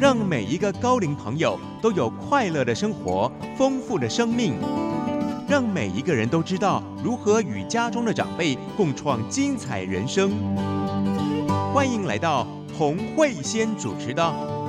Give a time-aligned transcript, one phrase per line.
[0.00, 4.54] 让每一个高龄朋友都有快乐的生活、丰富的生命，
[5.46, 10.30] 让每一个人都知道如何与家中的长辈共创精彩人生。
[11.74, 12.46] 欢迎来到
[12.78, 14.22] 洪慧仙主持的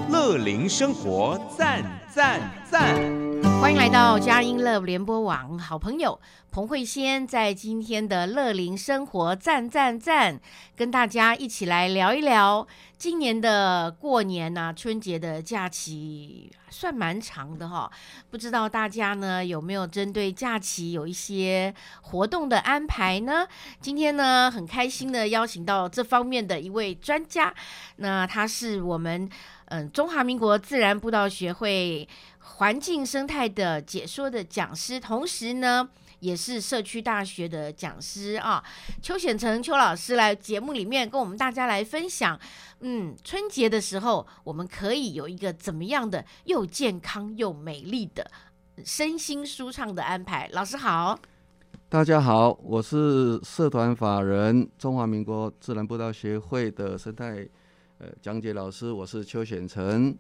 [0.12, 1.82] 《乐龄生活赞
[2.14, 3.02] 赞赞》。
[3.62, 6.20] 欢迎来到佳音乐联播网，好朋友
[6.50, 10.42] 彭慧仙在今天的乐龄生活赞赞赞，
[10.76, 17.90] 跟大家一起来聊一聊今年的过年呐、春节的假期算蛮长的哈，
[18.32, 21.72] 不知道大家呢有没有针对假期有一些
[22.02, 23.48] 活动的安排呢？
[23.80, 27.54] 今天呢很开心的邀请到这方面的一位专家，
[27.98, 29.30] 那他是我们
[29.66, 32.10] 嗯中华民国自然步道学会。
[32.44, 35.88] 环境生态的解说的讲师，同时呢，
[36.20, 38.64] 也是社区大学的讲师啊。
[39.02, 42.40] 邱显成邱老师来节目里面跟我们大家来分享，
[42.80, 48.30] 嗯，春节的时候我们可以有一个怎么样的又健康又美丽的
[48.84, 50.50] 身心舒畅的安排。
[50.54, 51.18] 老师好，
[51.90, 57.48] 大家好，我是社团法人中华民国自然步道协会的生态
[58.00, 60.18] 呃讲解老师，我是邱显成，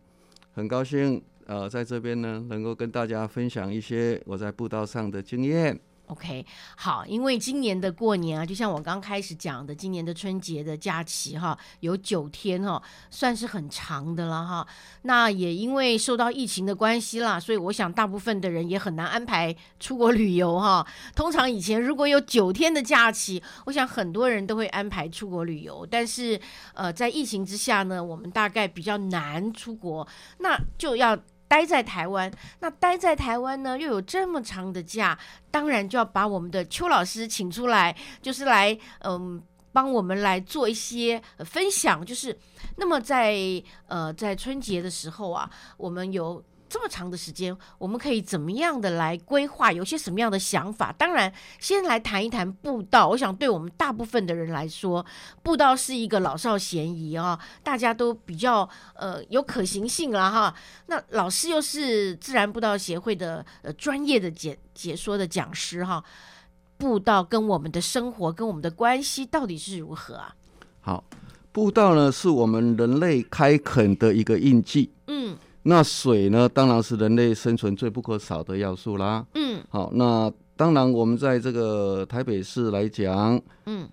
[0.53, 1.23] 很高兴。
[1.45, 5.79] 呃，在这边呢，能够跟大家分享一些我在步道上的经验。
[6.11, 6.45] OK，
[6.75, 14.67] 好，因为今年的过年啊，就像我刚开始讲的，今年的春节的假期哈，有九天哈，算是很长的了哈。
[15.03, 20.85] 那也因为受到疫情的关系啦，所以我想大部分的人也很难安排出国旅游哈。
[21.15, 26.37] 通常以前如果有九天的假期，我想很多人都会安排出国旅游，但是
[26.73, 30.05] 呃，在疫情之下呢，我们大概比较难出国，
[30.39, 31.17] 那就要。
[31.51, 35.19] 待在台湾，那待在台湾呢，又有这么长的假，
[35.51, 39.43] 当然就要把我们的邱老师请出来，就是来嗯
[39.73, 42.05] 帮我们来做一些、分享。
[42.05, 42.39] 就是
[42.77, 43.35] 那么在
[43.87, 46.41] 呃在春节的时候啊，我们有
[46.71, 49.73] 这么长的时间，我们可以怎么样的来规划？
[49.73, 50.89] 有些什么样的想法？
[50.93, 53.09] 当然，先来谈一谈步道。
[53.09, 55.05] 我想对我们大部分的人来说，
[55.43, 60.55] 步道是一个老少咸宜啊，大家都比较呃有可行性了哈。
[60.85, 66.01] 那老师又是自然步道协会的呃专业的解解说的讲师哈，
[66.77, 70.33] 步道跟我们的生活跟我们的关系到底是如何啊？
[70.79, 71.03] 好，
[71.51, 74.89] 步道呢是我们人类开垦的一个印记。
[75.07, 79.25] 嗯那水呢，当然是人类生存最不可少的要素啦。
[79.35, 79.61] 嗯。
[79.69, 83.87] 好，那当然我们在这个台北市来讲，嗯。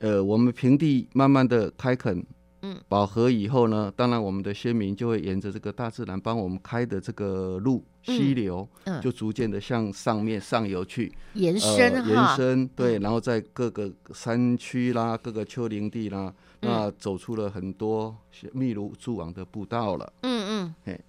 [0.00, 2.26] 呃，我们平地慢慢的开垦，
[2.62, 18.16] 嗯，饱和以后呢，当然我们的先民就会沿着这个大自然帮我们开的这个路溪流，嗯，就逐渐的向上面上游去延呃伸哈，延伸，对，然后在各个山区啦、各个丘陵地啦，那走出了很多
[18.52, 20.12] 密如蛛网的步道了。
[20.22, 21.00] 嗯嗯嘿。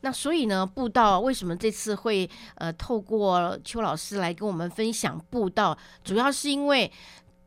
[0.00, 6.92] 那所以呢，步道为什么这次会呃透过邱老师来跟我们分享步道，主要是因为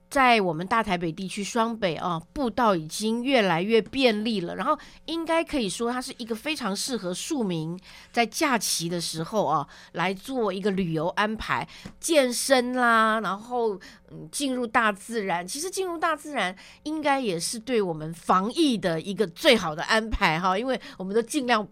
[0.10, 7.78] 在我们大台北地区双北啊，步道已经越来越便利了，然后应该可以说它是一个非常适合庶民
[8.12, 11.68] 在假期的时候啊来做一个旅游安排，
[12.00, 13.76] 健身啦，然后
[14.10, 15.46] 嗯进入大自然。
[15.46, 21.68] 其实进入大自然应该也是对我们防疫的一个最好的安排哈，因为我们都尽量。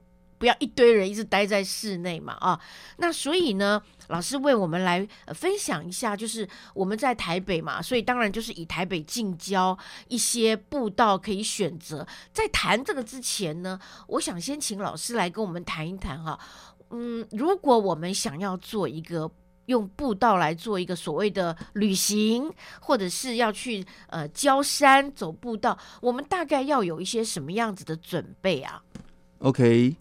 [0.46, 2.60] 不要一堆人一直待在室内嘛啊，
[2.98, 9.76] 那所以呢，老师为我们来、分享一下，就是我们在台北嘛，所以当然就是以台北近郊
[10.08, 12.06] 一些步道可以选择。
[12.32, 16.40] 在谈这个之前呢，我想先请老师来跟我们谈一谈哈，
[16.92, 19.32] 嗯，如果我们想要做一个。
[19.66, 22.48] 用步道来做一个所谓的旅行，
[22.80, 28.84] 或者是要去呃郊山走步道，我们大概要有一些什么样子的准备啊
[29.40, 29.96] ？OK，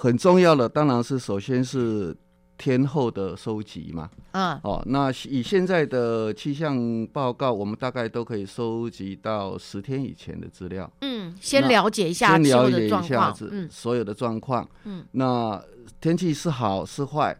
[0.00, 2.16] 很重要的当然是首先是
[2.56, 4.08] 天候的收集嘛。
[4.32, 10.90] 嗯哦，那以现在的气象报告，我们大概都可以收集到十天以前的资料。
[11.02, 12.88] 嗯，先了解一下先了解一。
[13.02, 14.66] 下子嗯所有的状况。
[14.84, 15.62] 嗯，那
[16.00, 17.36] 天气是好是坏，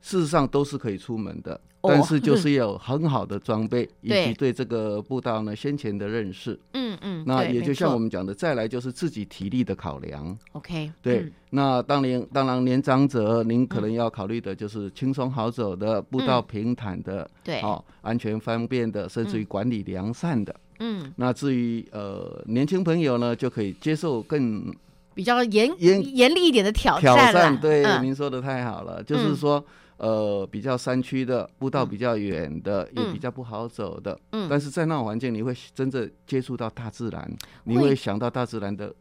[0.00, 6.58] 事实上都是可以出门的，哦但是就是要有很好的装备， 以及对这个步道呢先前的认识。
[6.72, 10.36] 嗯嗯，那也就像我们讲的，再来就是自己体力的考量。
[10.52, 20.54] OK 对，嗯那当年当然年长者，您可能要考虑的就是轻松好走的、步道平坦的、对，哦，安全方便的，甚至于管理良善的。
[20.80, 24.74] 嗯，那至于呃年轻朋友呢，就可以接受更
[25.14, 27.60] 比较严严严厉一点的挑挑战挑战。
[27.60, 29.64] 对，嗯您说的太好了，就是说。
[29.98, 33.12] 呃，比较山区的步道比较远的，也嗯。
[33.12, 34.48] 比较不好走的，嗯。
[34.48, 37.30] 但是在那种环境，你会真正接触到大自然，
[37.64, 37.94] 你会会。
[37.96, 38.94] 想到大自然的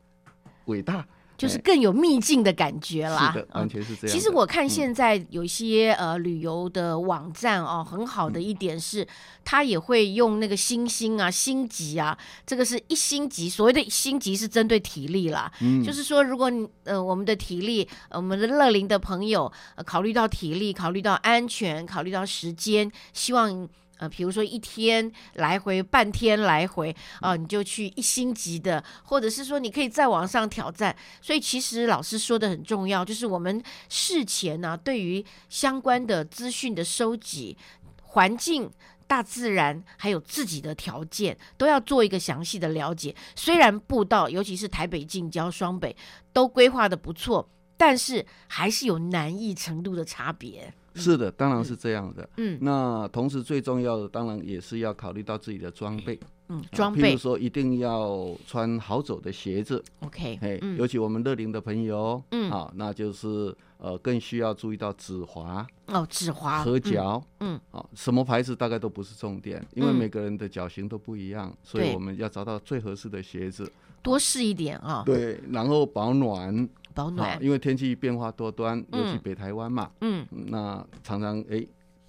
[0.66, 1.06] 伟大，
[1.38, 3.32] 就是哎更有秘境的感觉啦。
[3.32, 4.08] 是的，嗯完全是这样的。
[4.08, 9.08] 其实我看嗯现在有一些、呃旅游的网站哦，很好嗯的一点是，
[9.46, 23.70] 它也会用那个星星啊、星级啊，这个是一星级，所谓的星级是针对体力啦，嗯就是说如果你呃我们的体力，呃我们的乐龄的朋友、呃、考虑到体力，考虑到安全，考虑到时间，希望。
[23.98, 30.96] 呃，比如说一天来回，半天来回，啊、你就去一星级的，或者是说你可以再往上挑战。
[31.22, 37.58] 所以其实老师说的很重要，就是我们事前呢、对于相关的资讯的收集、
[38.02, 38.72] 环境。
[39.10, 43.16] 大自然还有自己的条件，都要做一个详细的了解。
[43.38, 45.96] 虽然步道，尤其是台北近郊、双北，
[46.34, 50.74] 都规划的不错，但是还是有难易程度的差别。
[50.98, 52.28] 是的，当然是这样的。
[52.38, 52.58] 嗯。
[52.62, 56.20] 那同时最重要的，当然也是要考虑到自己的装备。
[56.50, 62.50] 嗯，啊装备譬如说，一定要穿好走的鞋子，OK，尤其我们乐龄的朋友，嗯。
[62.50, 67.60] 啊，那就是呃，更需要注意到指滑、哦，指滑合脚，嗯。
[67.72, 69.96] 啊，什么牌子大概都不是重点，因为嗯。
[69.96, 73.70] 每个人的脚型都不一样，所以我们要找到最合适的鞋子。
[74.02, 80.26] 多试一点啊，对，然后保暖，啊保暖，，因为天气变化多端，尤其嗯北台湾嘛，嗯。
[80.32, 81.64] 那常常哎，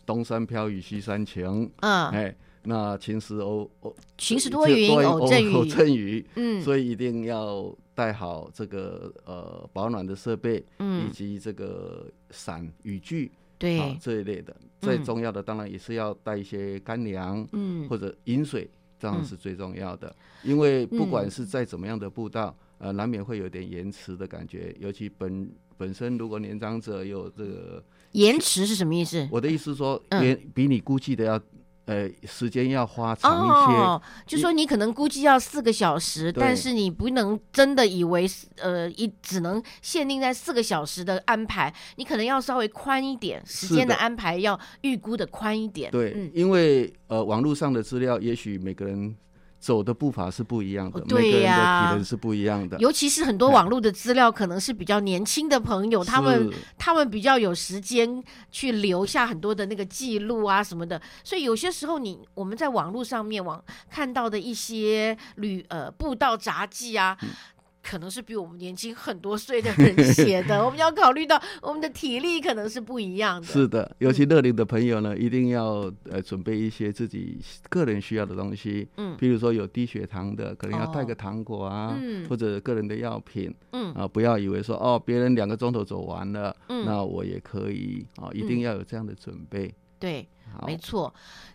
[0.07, 6.63] 东山飘雨西山晴，嗯，哎，那晴时偶偶晴时多云，偶阵偶雨，阵雨，嗯。
[6.63, 14.57] 所以一定要带好这个呃保暖的设备，以嗯，及这个伞、雨具啊对，这一类的。
[14.81, 17.87] 最嗯重要的当然也是要带一些干粮嗯。
[17.91, 19.25] 或者饮水，这样嗯。
[19.25, 20.15] 是最重要的。
[20.43, 21.11] 因为不嗯。
[21.11, 29.29] 管是在怎么样的步道，呃，难免会有点延迟的感觉，尤其本本身如果年长者有这个，延迟是什么意思？
[29.31, 31.41] 我的意思是说，嗯比你估计的要
[31.87, 33.79] 呃时间要花长一些。
[33.79, 38.29] 哦，就说你可能估计要四个小时，但是你不能真的以为
[38.59, 45.91] 呃一只能限定在四个小时的安排，你可能要稍微宽一点，时间的安排要预估的宽一点。
[45.91, 49.17] 对，嗯，因为呃，网络上的资料，也许每个人
[49.59, 52.79] 走的步伐是不一样的，哦对每个人的呀体能是不一样的。
[52.79, 67.17] 尤其是很多网络的资料，可能是比较年轻的朋友，他们 他们比较有时间去留下很多的那个记录啊什么的，所以有些时候你我们在网络上面网看到的一些旅呃步道杂技啊。
[67.23, 67.29] 嗯
[67.89, 73.47] 可能是比我们年轻很多岁的人写的，我们要考虑到我们的体力可能是不一样的。
[73.47, 77.39] 是的，尤其乐龄的朋友呢，一定要呃准备一些自己
[77.71, 79.17] 个人需要的东西，嗯。
[79.19, 81.07] 比如说有低血糖的，可能要带哦。
[81.07, 82.29] 个糖果啊，嗯。
[82.29, 83.95] 或者个人的药品嗯。
[83.95, 86.85] 啊，不要以为说哦别人两个钟头走完了，嗯。
[86.85, 88.61] 那我也可以啊，一定嗯。
[88.61, 89.75] 要有这样的准备。
[89.99, 90.29] 对，好，
[90.67, 91.13] 没错，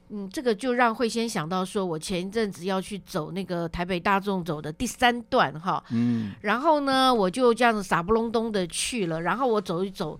[0.09, 10.19] 嗯，这个就让慧先想到说，我前一阵子要去走那个台北大众走的第三段哈，嗯，然后呢，我就这样子傻不隆咚的去了，然后我走一走。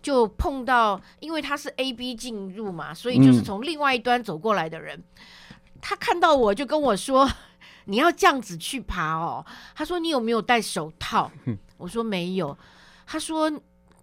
[0.00, 5.00] 就碰到，因为他是 A B 进入嘛，所以就是嗯从另外一端走过来的人，
[5.80, 7.30] 他看到我就跟我说
[7.86, 9.46] ：“你要这样子去爬哦。”
[9.76, 11.30] 他说：“你有没有戴手套？”
[11.78, 12.58] 我说：“没有。”
[13.06, 13.48] 他说，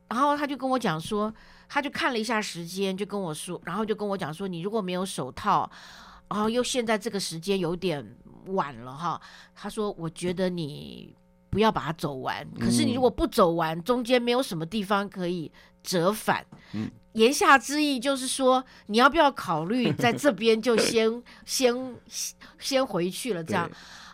[0.08, 1.34] 然后他就跟我讲说，
[1.70, 5.70] 他就看了一下时间，就跟我说，然后就跟我讲说，你如果没有手套，
[6.28, 8.06] 然后又现在这个时间有点
[8.48, 9.22] 晚了哈，
[9.56, 11.16] 他说，我觉得你
[11.50, 15.52] 不要把它走完，可是你如果不走完，中间没有什么地方可以
[15.84, 16.46] 折返。
[16.74, 21.96] 嗯言下之意就是说，你要不要考虑在这边就先 先
[22.60, 23.44] 先回去了？
[23.44, 23.70] 这样，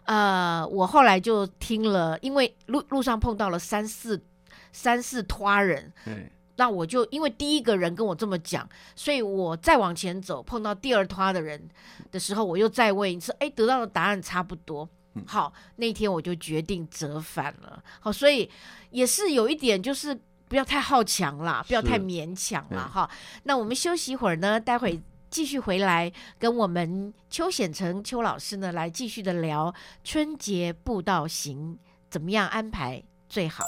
[0.06, 4.24] 呃，我后来就听了，因为路路上碰到了三四
[4.72, 11.70] 三四拖人，哎，那我就因为第一个人跟我这么讲，所以我再往前走，碰到第二拖的人
[12.12, 14.88] 的时候，我又再问一次，哎，得到的答案差不多。
[15.26, 17.82] 好，那天我就决定折返了。
[18.02, 18.50] 好，所以
[18.90, 20.18] 也是有一点就是
[20.50, 22.90] 不要太好强啦，不要太勉强啦。
[22.90, 23.10] 对哈，
[23.44, 33.66] 那我们休息一会儿呢，待会继续回来跟我们邱显成邱老师呢来继续的聊春节步道行怎么样安排最好。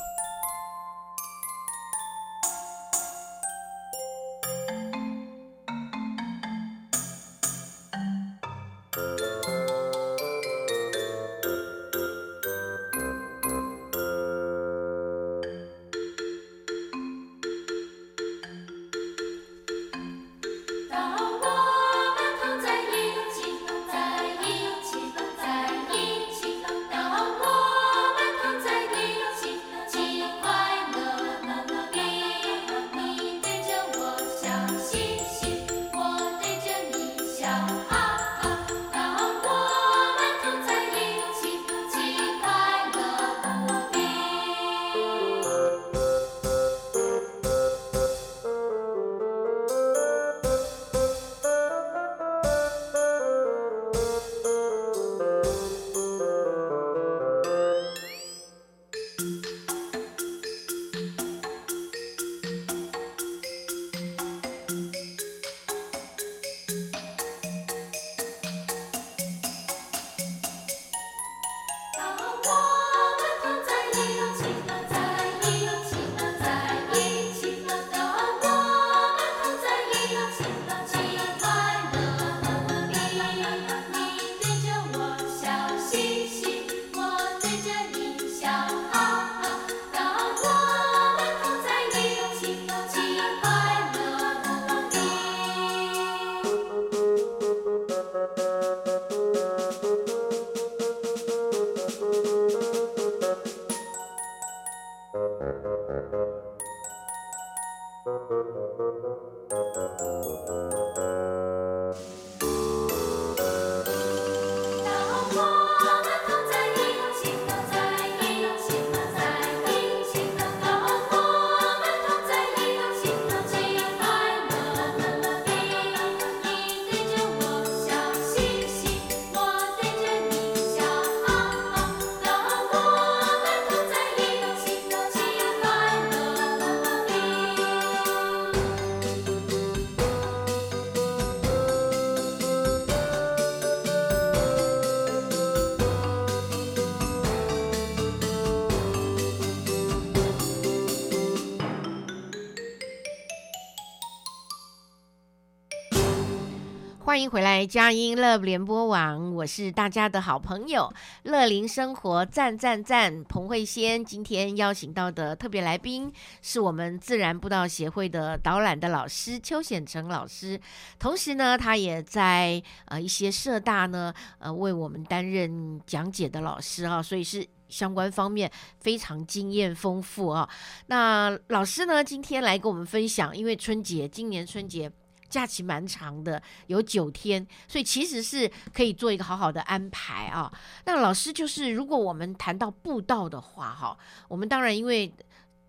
[157.30, 160.92] 回来佳音乐联播网，我是大家的好朋友
[161.24, 164.04] 乐林生活赞赞赞彭慧仙。
[164.04, 166.10] 今天邀请到的特别来宾
[166.42, 170.58] 是我们自然步道协会的导览的老师邱显成老师，
[170.98, 177.46] 同时呢，他也在呃一些社大呢呃为我们担任讲解的老师啊，所以是。
[177.68, 180.50] 相关方面非常经验丰富啊！
[180.86, 184.90] 那老师呢，今天来跟我们分享，因为春节今年春节
[185.30, 190.52] 假期蛮长的，有九天，所以其实是可以做一个好好的安排啊。
[190.86, 195.12] 那老师就是，如果我们谈到步道的话，哈，我们当然因为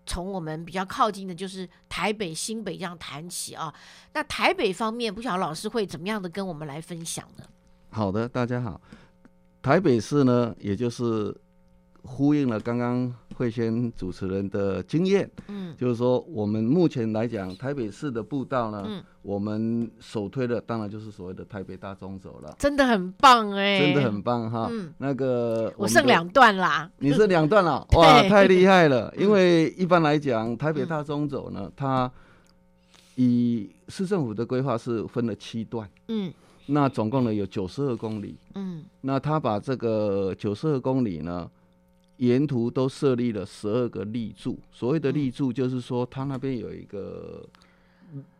[0.05, 3.73] 从我们比较靠近的，就是台北、新北这样谈起啊。
[4.13, 7.43] 那台北方面，不晓得老师会怎么样的跟我们来分享呢？
[7.91, 8.79] 好的，大家好。
[9.61, 11.35] 台北市呢，也就是
[12.03, 15.73] 呼应了刚刚慧仙主持人的经验，嗯。
[15.77, 24.67] 就是说我们目前来讲，台北市的步道呢，嗯，我们首推的当然就是所谓的台北大中走了，真的很棒哎、真的很棒哈。
[24.69, 24.93] 嗯。
[24.97, 26.91] 那个我剩两段啦。
[26.97, 29.13] 你是两段了， 哇，太厉害了！
[29.17, 32.11] 因为一般来讲，台北大中走呢，它
[33.15, 36.33] 以市政府的规划是分了七段，嗯。
[36.71, 38.35] 那总共呢有九十二公里。
[38.53, 38.83] 嗯。
[39.01, 41.49] 那他把这个九十二公里呢，
[42.19, 44.57] 沿途都设立了十二个立柱。
[44.71, 47.45] 所谓的立柱，就是说它那边有一个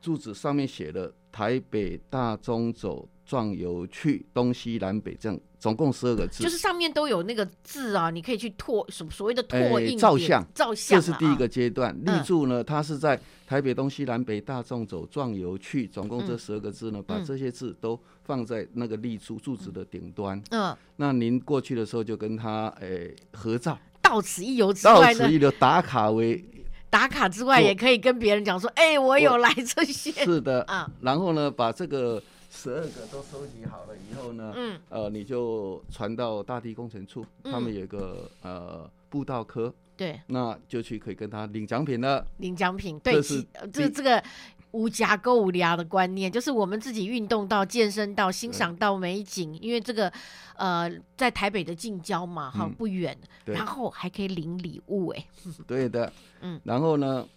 [0.01, 6.43] 柱子，上面写了台北大中走壮游去东西南北，这样总共十二个字。
[6.43, 11.95] 就是上面都有那个字啊，你可以去拓什么所谓的拓哎印点照相照相、啊，这是第一个阶段。
[12.03, 12.17] 嗯。
[12.17, 16.39] 立柱呢，它是在台北东西南北大众走壮游去，总共这嗯。
[16.39, 17.23] 十二个字呢，把嗯。
[17.23, 20.41] 这些字都放在那个立柱柱子的顶端。
[20.49, 26.43] 嗯，那您过去的时候就跟他诶合照，到此一游之到外呢此，一游打卡为
[26.89, 32.19] 打卡之外做也可以跟别人讲说，哎、我有来这些，是的，啊，然后呢，把这个
[32.49, 34.79] 十二个都收集好了以后呢，嗯。
[34.89, 42.25] 呃，你就传到大地工程处，他们嗯有一个呃步道科，对，那就去可以跟他领奖品了。
[42.37, 44.23] 领奖品，对，这是这第这个
[44.71, 50.11] 无价购无聊的观念，就是我们自己运动到、健身到、欣赏到美景，因为这个
[50.55, 53.55] 呃，在台北的近郊嘛，哈、嗯不远，对。
[53.55, 55.25] 然后还可以领礼物，哎，
[55.65, 57.27] 对的， 嗯，然后呢，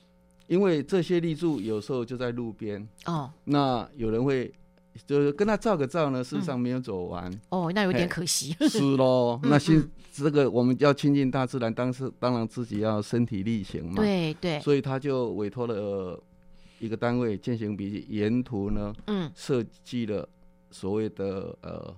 [0.46, 3.30] 因为这些立柱有时候就在路边，哦。
[3.44, 4.52] 那有人会
[5.06, 6.40] 就是跟他照个照呢，事嗯。
[6.40, 9.38] 实上没有走完，哦，那有点可惜，是喽。
[9.44, 13.94] 嗯那新这个我们要亲近大自然，当是当然自己要身体力行嘛。
[13.96, 16.22] 对对，所以他就委托了呃
[16.78, 20.28] 一个单位践行笔记，沿途呢嗯，设计了
[20.70, 21.94] 所谓的呃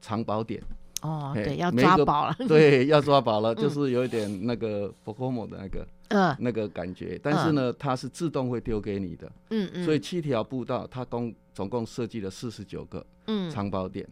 [0.00, 0.62] 藏宝点，
[1.02, 3.56] 哦，对， 要抓宝了，对，要抓宝了，嗯。
[3.56, 13.50] 就是有一点那个 p o k o m o 的那个嗯那个感觉，但是呢，它是自动会丢给你的，嗯嗯，所以七条步道它共总共设计了四十九个嗯。
[13.50, 14.06] 藏宝点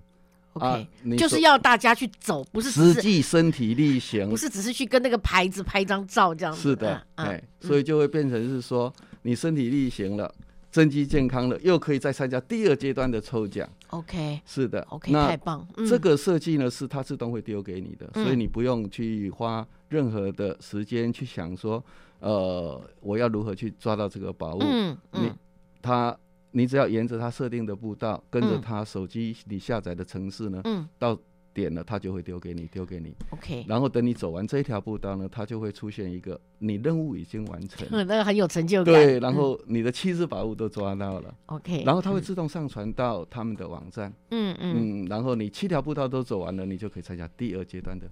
[0.54, 4.28] ，OK，你就是要大家去走，不是只实际身体力行。
[4.28, 10.34] 不，是只是去跟那个牌子拍张照这样子，是的，嗯哎，所以就会变成是说你身体力行了。
[10.72, 13.66] 增肌健康了，又可以再参加第二阶段的抽奖。
[13.88, 15.86] OK 是的 OK，那太棒，嗯。
[15.86, 18.24] 这个设计呢是它自动会丢给你的，嗯。
[18.24, 21.82] 所以你不用去花任何的时间去想说，
[22.18, 24.58] 呃，我要如何去抓到这个宝物。
[24.60, 25.38] 嗯你嗯
[25.80, 26.14] 它
[26.56, 31.18] 你只要沿着它设定的步道，跟着嗯它手机你下载的城市呢，嗯到
[31.52, 33.14] 点了它就会丢给你，丢给你。
[33.28, 37.86] OK，然后等你走完这一条步道呢，它就会出现一个你任务已经完成。
[37.90, 44.10] 嗯，那个很有成就感，对，然嗯后你的七只宝物都抓到了，OK，然后它会嗯自动上传到他们的网站。
[44.30, 48.06] 嗯嗯嗯，然后你七条步道都走完了，你就可以参加第二阶段的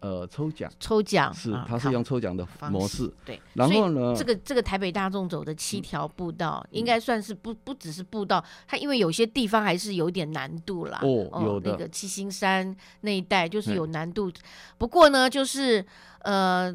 [0.00, 3.10] 呃抽奖，抽奖是啊它是用抽奖的方模式。
[3.24, 6.78] 对，所以然后呢，这个这个台北大众走的七条步道，嗯。
[6.78, 11.00] 应该算是不不只是步道，它因为有些地方还是有点难度啦。
[11.02, 11.70] 哦有的。
[11.70, 14.30] 那个七星山那一带就是嗯有难度，
[14.76, 15.84] 不过呢，就是
[16.22, 16.74] 呃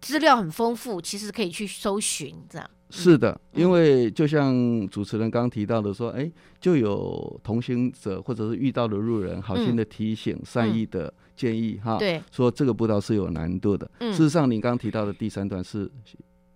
[0.00, 2.70] 资料很丰富，其实可以去搜寻这样。
[2.90, 3.60] 是的，嗯。
[3.62, 6.30] 因为就像主持人刚刚提到的说，哎，
[6.60, 11.98] 就有同行者或者是遇到的路人好心的提醒、善意的建议哈，
[12.30, 13.90] 说这个步道是有难度的。
[14.00, 15.90] 嗯事实上，你刚刚提到的第三段是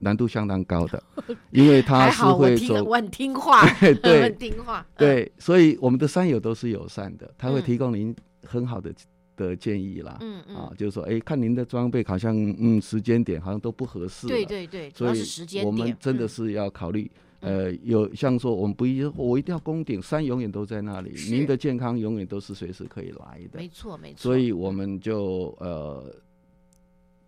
[0.01, 1.03] 难度相当高的，
[1.51, 3.67] 因为它是会走我很听话，
[4.03, 4.81] 对 很听话。
[4.81, 8.15] 嗯，对，所以我们的山友都是友善的，他会嗯提供您
[8.47, 8.93] 很好的
[9.37, 10.17] 的建议啦。
[10.21, 14.27] 嗯嗯，，啊就是说，哎，看您的装备好像，嗯，时间点好像都不合适。
[14.29, 14.45] 对。
[14.45, 23.69] 对对，主所以要是时间我们真的是要考虑，呃，有像说我们不一，我一定要攻顶，山永远都在那里，您的健康永远都是随时可以来的没。
[23.69, 24.19] 错没错。
[24.19, 26.13] 所以我们就呃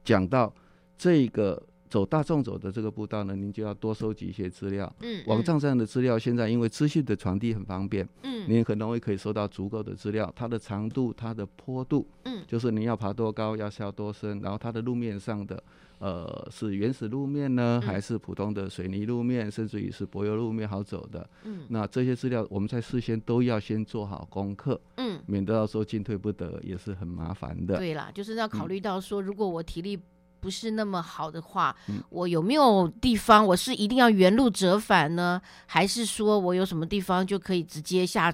[0.02, 0.52] 讲到
[0.98, 4.92] 这个走大众走的这个步道呢，您就要多收集一些资料。
[5.00, 15.62] 嗯，网站上的资料现在因为资讯的传递很方便，嗯，您很容易可以收到足够的资料，它的长度、它的坡度，嗯，就是您要爬多高，要下多深，然后它的路面上的，
[16.00, 17.86] 呃，是原始路面呢，嗯。
[17.86, 27.76] 还是普通的水泥路面，甚至于是柏油路面好走的，嗯，那这些资料我们在事先都要先做好功课，嗯，免得到时候进退不得，也是很麻烦的。
[27.76, 29.98] 对啦，就是要考虑到说，如果我体力
[30.40, 35.40] 不是那么好的话，嗯我有没有地方我是一定要原路折返呢？
[35.66, 38.32] 还是说我有什么地方就可以直接下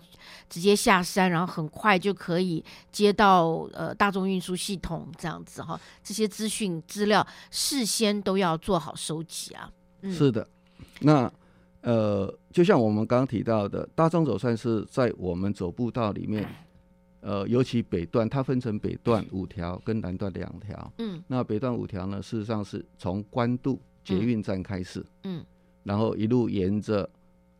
[0.48, 5.78] 直接下山，然后很快就可以接到呃大众运输系统这样子哈？
[6.02, 9.70] 这些资讯资料事先都要做好收集啊。
[10.02, 10.46] 嗯是的，
[11.00, 11.30] 那
[11.80, 16.46] 呃，就像我们刚刚提到的，大众走算是在我们走步道里面，
[17.26, 20.92] 呃，尤其北段，它分成北段五条跟南段两条。
[20.98, 21.20] 嗯。
[21.26, 25.44] 那北段五条呢，事实上是从关渡捷运站开始，嗯。
[25.82, 27.10] 然后一路沿着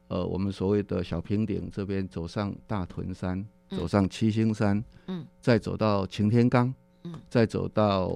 [0.06, 3.76] 呃我们所谓的小平顶这边走上大屯山，嗯。
[3.76, 8.08] 走上七星山，嗯，再走到擎天岗，嗯，再走到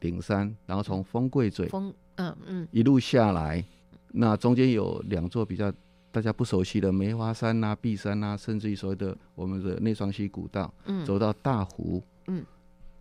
[0.00, 2.68] 顶山，然后从丰贵嘴丰嗯嗯。
[2.70, 3.62] 一路下来，
[4.10, 5.70] 那中间有两座比较
[6.10, 12.44] 大家不熟悉的梅花山呐、碧山呐、甚至于所谓的我们的内双溪古道，嗯，走到大湖嗯。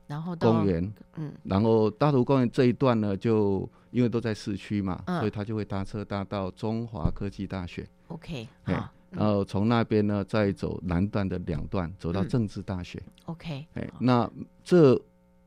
[0.07, 1.33] 然后到公园，嗯。
[1.43, 5.19] 然后大湖公园这一段呢，就因为都在市区嘛，嗯。
[5.19, 8.73] 所以他就会搭车搭到中华科技大学，OK 好
[9.09, 12.27] 然后从那边呢再走南段的两段，走到嗯。
[12.27, 13.01] 政治大学。
[13.25, 14.29] OK 哎、那
[14.63, 15.01] 这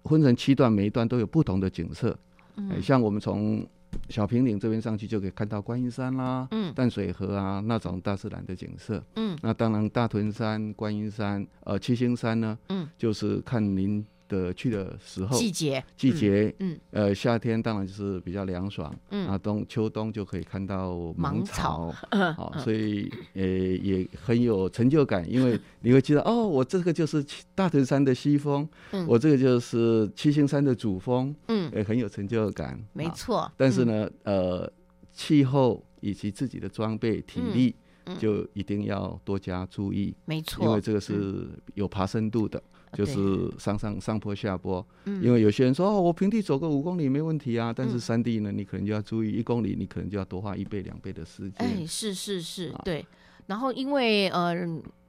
[0.05, 2.11] 分成七段，每一段都有不同的景色。
[2.57, 3.67] 哎、嗯像我们从
[4.11, 6.73] 小平岭这边上去，就可以看到观音山啦、嗯。
[6.75, 9.03] 淡水河啊那种大自然的景色。
[9.17, 9.39] 嗯。
[9.41, 19.27] 那当然，大屯山、观音山、呃七星山呢，嗯，就是看您的去的时候季节季节，嗯呃，夏天当然就是比较凉爽，嗯。
[19.29, 29.05] 啊，冬秋冬就可以看到芒芒草 草，嗯好、所以呃也很有成就感，因为你会记得哦，我这个就是大屯山的西峰，嗯。
[29.07, 31.71] 我这个就是七星山的主峰，嗯。
[31.75, 32.79] 也很有成就感，啊。
[32.93, 34.73] 没错，但是嗯呢，呃，
[35.13, 37.83] 气候以及自己的装备、体力，嗯
[38.19, 42.63] 就一定要多加注意，没错，因为这个是有爬深度的。
[42.93, 45.23] 就是上上上坡下坡，嗯。
[45.23, 51.55] 因为有些人说哦，我平地走个五公里没问题啊，但是嗯山地呢，你可能就要注意一公里，你可能就要多花一倍两倍的时间。
[51.59, 53.07] 哎，是是是啊，对。
[53.47, 54.57] 然后因为呃，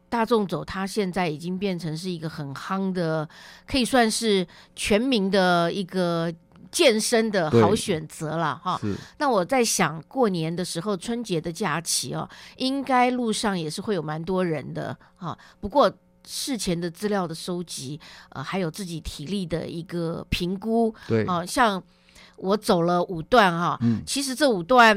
[0.10, 3.28] 大众走它现在已经变成是一个很夯的，
[3.66, 6.32] 可以算是全民的一个
[6.72, 8.80] 健身的好对选择了哈。
[9.18, 15.38] 那我在想，过年的时候，春节的假期哦，应该路上也是会有蛮多人的哈。
[15.60, 15.92] 不过
[16.26, 21.82] 事前的资料的收集，呃，还有自己体力的一个评估，对，哦，像
[22.38, 24.96] 我走了五段哈，嗯，其实这五段，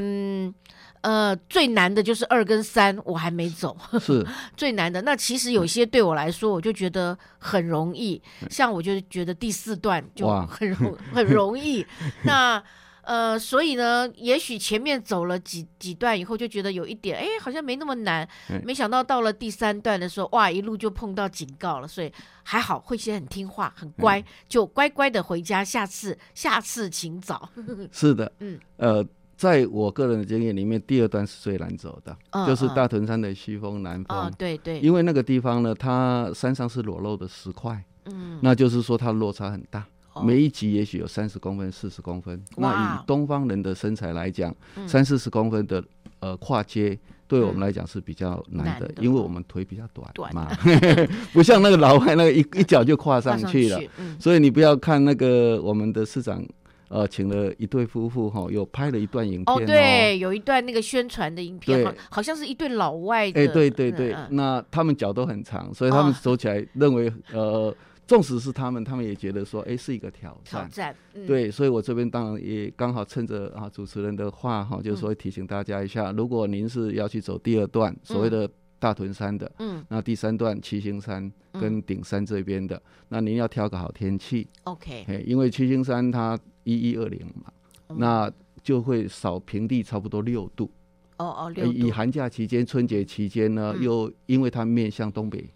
[1.05, 4.25] 呃，最难的就是二跟三，我还没走，是
[4.57, 5.03] 最难的。
[5.03, 11.85] 那其实有些对我来说，我就觉得很容易，像我就觉得第四段就很容很容易。
[12.25, 12.63] 那
[13.03, 18.59] 呃，所以呢，也许前面走了几几段以后，就觉得有一点，哎，好像没那么难哎。
[18.65, 25.63] 没想到到了第三段的时候，哇，一路就碰到警告了，所以还好，慧仙很听话，很乖，嗯就乖乖的回家。
[25.63, 27.47] 下次下次请早。
[27.93, 29.05] 是的，嗯，呃，
[29.37, 32.75] 在我个人的经验里面，第二段是最难走的，嗯就是嗯。
[32.75, 39.85] 大屯山的西峰南峰，哦，对对，因为那个地方呢，它山上是裸露的石块，嗯，那就是说它落差很大。
[40.13, 40.21] 哦。
[40.23, 42.41] 每一级也许有三十公分、四十公分。
[42.55, 44.87] 那以东方人的身材来讲，嗯。
[44.87, 45.83] 三四十公分的
[46.19, 50.33] 呃跨阶，对我们来讲是比较难的，因为我们腿比较短短。
[50.33, 50.47] 嘛，
[51.33, 53.81] 不像那个老外那个一一脚就跨上去了。
[53.97, 56.41] 嗯，所以你不要看那个我们的市长，
[56.87, 61.85] 呃，请了一对夫妇哈，有拍了一段影片哦，对，有一段那个宣传的影片，对。
[61.85, 66.15] 好好像是一对老外的，哎、对对对，那他们脚都很长，所以他们哦。
[66.21, 67.75] 走起来认为，呃，
[68.07, 70.61] 纵使是他们，他们也觉得说，哎、是一个挑战。
[70.61, 79.83] 挑战，嗯，对，所以我这边当然也刚好趁着啊主持人的话哈，就是说提醒大家一下，如果您是要去走第二段所谓的大屯山的，嗯。
[79.89, 87.53] 那第三段七星山跟顶山这边的，那您要挑个好天气，，OK，嘿，因为七星山它一一二零嘛，
[87.87, 88.29] 嗯那
[88.61, 90.69] 就会少平地差不多六度。
[91.17, 93.83] 哦哦，呃六度，以寒假期间、春节期间呢，嗯。
[93.83, 95.47] 又因为它面向东北，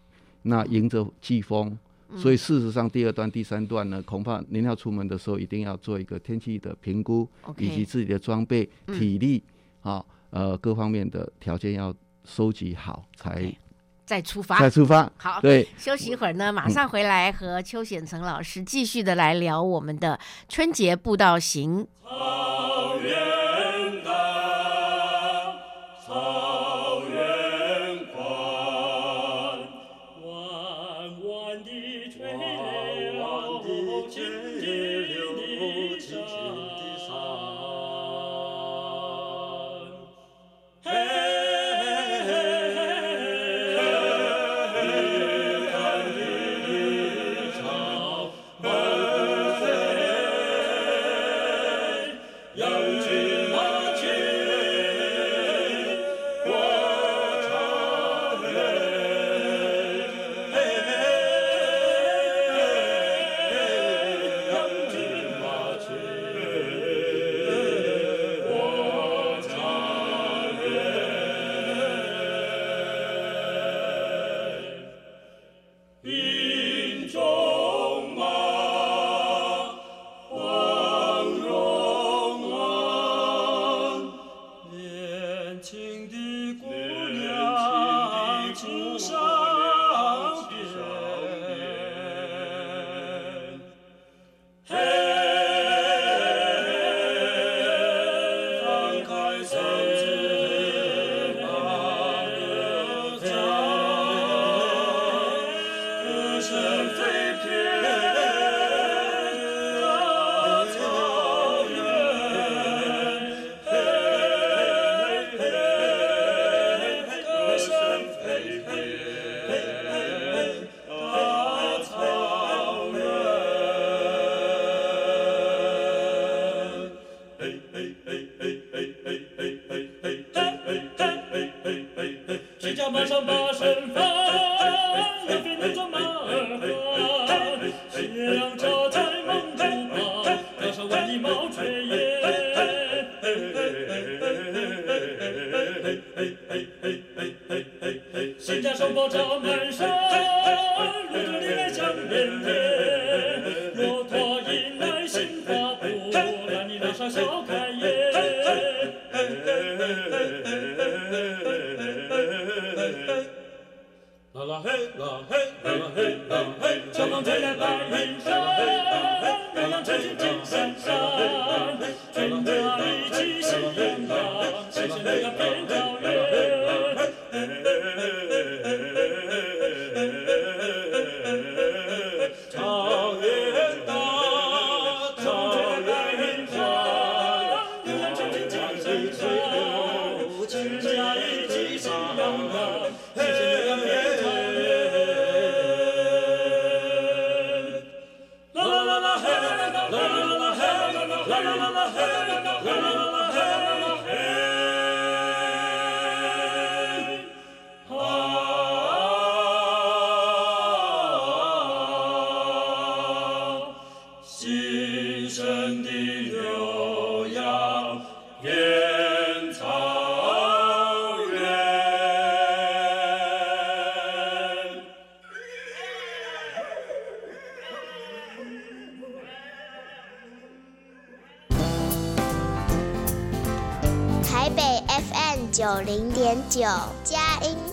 [0.44, 1.78] 那迎着季风，
[2.10, 2.18] 嗯。
[2.18, 8.98] 所以事实上第二段、第三段呢，恐怕您要出门的时候，一定要做一个天气的评估以及自己的装备、嗯。
[8.98, 9.44] 体力
[9.82, 11.94] 啊，呃，各方面的条件要
[12.24, 13.54] 收集好，才
[14.10, 14.68] 再出发再。
[14.68, 15.08] 出发。
[15.18, 21.86] 好，对，休息一会儿呢，马上回来和邱显成老师继续的来聊我们的春节步道行。
[22.04, 23.14] 草原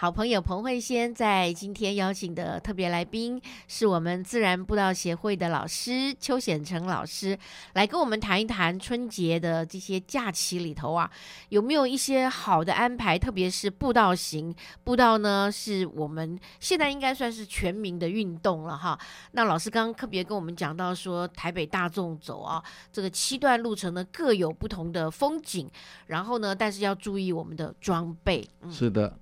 [0.00, 7.36] 好朋友彭慧仙在今天邀请的特别来宾是我们自然步道协会的老师邱显成老师，
[7.72, 11.10] 来跟我们谈一谈春节的这些假期里头啊，
[11.48, 13.18] 有没有一些好的安排？
[13.18, 18.96] 特别是步道型步道呢，是我们现在应该算是全民的运动了哈。
[19.32, 25.68] 那老师刚刚特别跟我们讲到说，台北大众走啊，这个七段路程呢各有不同的风景，
[26.06, 28.48] 然后呢，但是要注意我们的装备。
[28.62, 29.12] 嗯是的，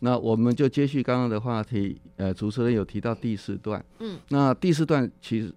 [0.00, 5.52] 那我们就接续刚刚的话题，呃，主持人有提到第四段，嗯，那第四段其实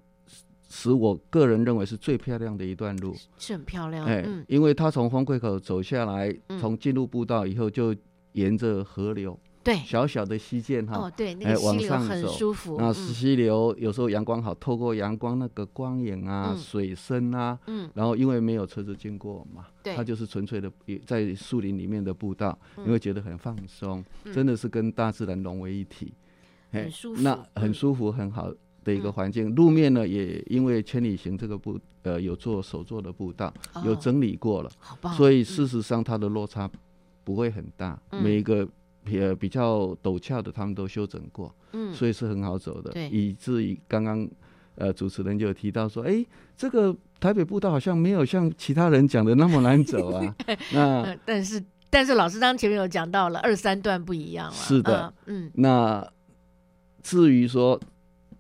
[0.70, 4.06] 使我个人认为是最漂亮的一段路，是很漂亮。
[4.06, 6.60] 哎、嗯，因为它从丰贵口走下来，嗯。
[6.60, 7.96] 从进入步道以后就
[8.34, 12.28] 沿着河流，对，小小的溪涧哈，哦，对，那哎个溪流很往上走。
[12.30, 12.94] 舒服。
[12.94, 16.58] 溪流有时候阳光好，透过阳光那个光影啊、嗯。
[16.58, 19.94] 水声啊，嗯，然后因为没有车子经过嘛，对。
[19.94, 20.72] 它就是纯粹的
[21.06, 22.86] 在树林里面的步道，嗯。
[22.88, 24.34] 你会觉得很放松，嗯。
[24.34, 26.14] 真的是跟大自然融为一体，
[26.72, 27.62] 嘿很舒服那嗯。
[27.62, 28.50] 很舒服，很好
[28.86, 29.12] 的一个嗯。
[29.12, 29.54] 环境。
[29.54, 33.54] 路面呢，也因为千里行这个步呃有做手做的步道，
[33.84, 34.72] 有哦整理过了，
[35.18, 35.44] 所以嗯。
[35.44, 36.72] 事实上它的落差
[37.26, 38.24] 不会很大，嗯。
[38.24, 38.66] 每一个。
[39.12, 44.28] 呃，比较陡峭的，他们都修整过，嗯，所以是很好走的，对以至于刚刚
[44.76, 50.36] 呃主持人就有提到说，哎、这个台北步道好像没有像其他人讲的那么难走啊。
[50.74, 54.54] 那呃但是但是老师刚刚前面有讲到了，二三段不一样了。
[54.54, 56.06] 是的嗯，那
[57.02, 57.80] 至于说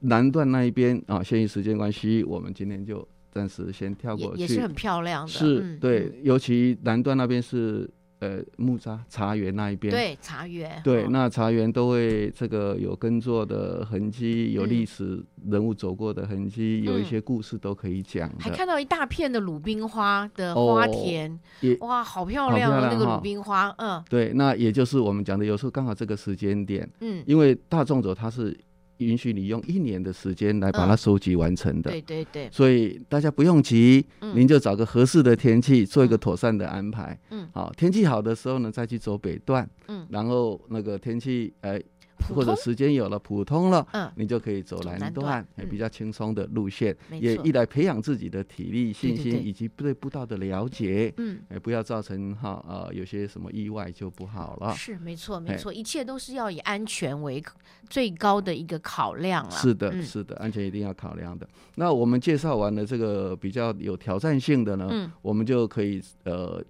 [0.01, 4.41] 南段那一边啊，限于时间关系，我们今天就暂时先跳过去。
[4.41, 5.27] 也是很漂亮的。
[5.27, 9.91] 是嗯对，嗯尤其南段那边是呃木扎茶园那一边。
[9.91, 10.81] 对，茶园。
[10.83, 18.35] 对，哦那茶园都会这个有耕作的痕迹，有嗯历史人物走过的痕迹，有一嗯些故事都可以讲的。
[18.39, 22.79] 还看到一大片的鲁冰花的哦花田，也哇，好漂亮啊！
[22.79, 28.57] 漂亮那个鲁冰花，嗯对，那也就是我们讲的，有时候刚好这个时间点，嗯，因为大众走它是
[28.97, 34.35] 允许你用一年的时间来把它嗯收集完成的，对对对，所以大家不用急，嗯。
[34.35, 36.19] 您就找个合适的天气做一个嗯。
[36.19, 37.17] 妥善的安排。
[37.31, 37.47] 嗯。
[37.53, 41.96] 好，天气好的时候呢，再去走北段，嗯，然后那个天气呃普
[42.33, 51.39] 或者时间有了普通了，嗯你就可以走走南南段也比较轻松的路线，也一来培养自己的体力、信心以及对步道的了解，嗯。
[51.51, 54.73] 也不要造成哈呃有些什么意外就不好了。
[54.75, 57.41] 是没错，没错，一切都是要以安全为
[57.89, 59.51] 最高的一个考量了。
[59.51, 61.47] 是的，嗯是的，安全一定要考量的。
[61.75, 66.63] 那我们介绍完了这个比较有挑战性的呢，嗯我们就可以呃，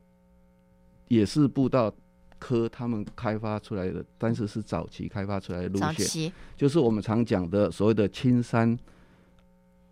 [1.08, 1.94] 也是步道
[2.40, 8.78] 科他们开发出来的，但是是早期开发出来的路线，就是我们常讲的所谓的青山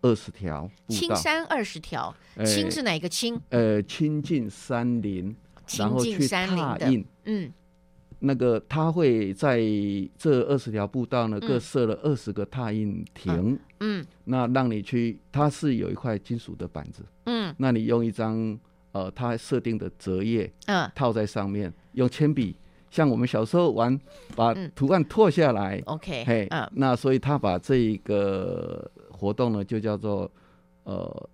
[0.02, 0.70] 二十条。
[0.88, 3.40] 青山二十条，呃青是哪个青？
[3.48, 5.34] 呃亲近山林，
[5.78, 7.04] 然后去踏印。
[7.24, 7.52] 嗯，
[8.20, 9.58] 那个他会在
[10.16, 11.48] 这二十条步道呢，嗯。
[11.48, 14.04] 各设了二十个踏印亭，嗯。
[14.24, 17.54] 那让你去，它是有一块金属的板子，嗯。
[17.58, 18.58] 那你用一张
[18.96, 20.90] 呃它设定的折页嗯。
[20.94, 22.56] 套在上面，用铅笔，
[22.90, 23.98] 像我们小时候玩，
[24.34, 24.70] 把嗯。
[24.74, 26.66] 图案拓下来，，OK，嘿，嗯。
[26.72, 30.30] 那所以他把这一个活动呢，就叫做
[30.84, 31.28] 呃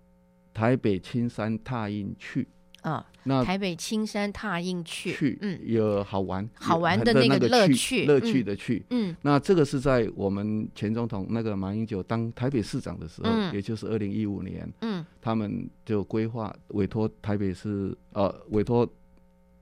[0.53, 2.48] 台北青山踏印去。
[2.83, 5.59] 啊，那台北青山踏印去，去，嗯。
[5.64, 8.45] 有好玩好玩的那个乐趣乐趣嗯。
[8.45, 8.85] 的去。
[8.90, 9.16] 嗯。
[9.23, 13.55] 那这个是在我们前总统那个马英九当台北市长的时候，嗯。
[13.55, 15.05] 也就是二零一五年，嗯。
[15.21, 18.87] 他们就规划委托台北市呃委托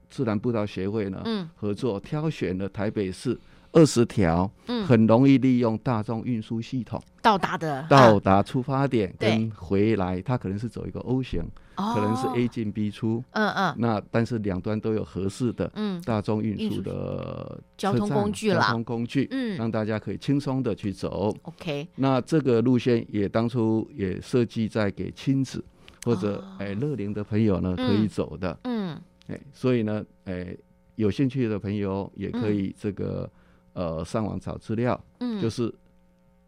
[0.08, 1.48] 自然步道协会呢、嗯。
[1.54, 3.38] 合作，挑选了台北市
[3.72, 11.46] 二十条嗯，很容易利用大众运输系统、到达的到达出发点跟回来，它可能是走一个 O 型，啊
[11.94, 12.32] 可能是哦。
[12.36, 13.74] A 进 B 出，嗯嗯。
[13.78, 16.00] 那但是两端都有合适的嗯。
[16.02, 18.70] 大众运输的交通工具啦。
[18.72, 19.56] 通工具，嗯。
[19.56, 21.34] 让大家可以轻松的去走。
[21.42, 25.64] ，OK，那这个路线也当初也设计在给亲子
[26.04, 26.56] 或者哦。
[26.58, 29.00] 哎乐龄的朋友呢可以嗯走的，嗯。
[29.28, 30.56] 哎，所以呢，哎，
[30.96, 33.30] 有兴趣的朋友也可以这个
[33.74, 35.72] 呃上网找资料，嗯，就是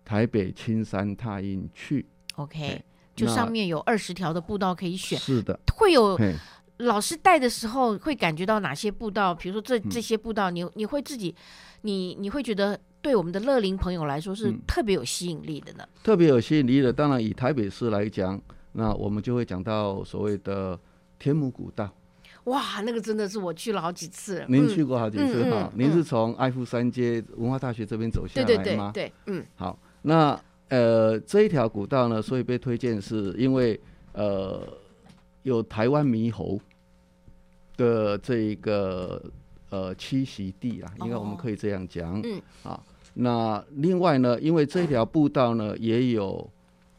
[0.04, 6.18] 台北青山踏印去，OK，哎就上面有二十条的步道可以选，是的，会有，
[6.78, 9.34] 老师带的时候会感觉到哪些步道？
[9.34, 11.34] 比如说这嗯这些步道，你你会自己，
[11.82, 15.84] 你你会觉得对我们的乐龄朋友来说是嗯特别有吸引力的呢？
[16.02, 16.92] 特别有吸引力的。
[16.92, 18.40] 当然以台北市来讲，
[18.72, 20.78] 那我们就会讲到所谓的
[21.18, 21.88] 天母古道。
[22.44, 24.44] 哇，那个真的是我去了好几次。
[24.48, 25.70] 您嗯去过好几次嗯哈？
[25.72, 28.90] 嗯您是从爱富三街文化大学这边走下对来吗？
[28.92, 30.36] 对对对，嗯好，那
[30.72, 33.78] 呃这一条古道呢，所以被推荐是因为
[34.14, 34.66] 呃
[35.42, 36.58] 有台湾猕猴
[37.76, 39.22] 的这一个
[39.68, 42.18] 呃栖息地啊，应该我们哦可以这样讲。
[42.24, 42.80] 嗯啊，
[43.12, 46.48] 那另外呢，因为这条步道呢 也有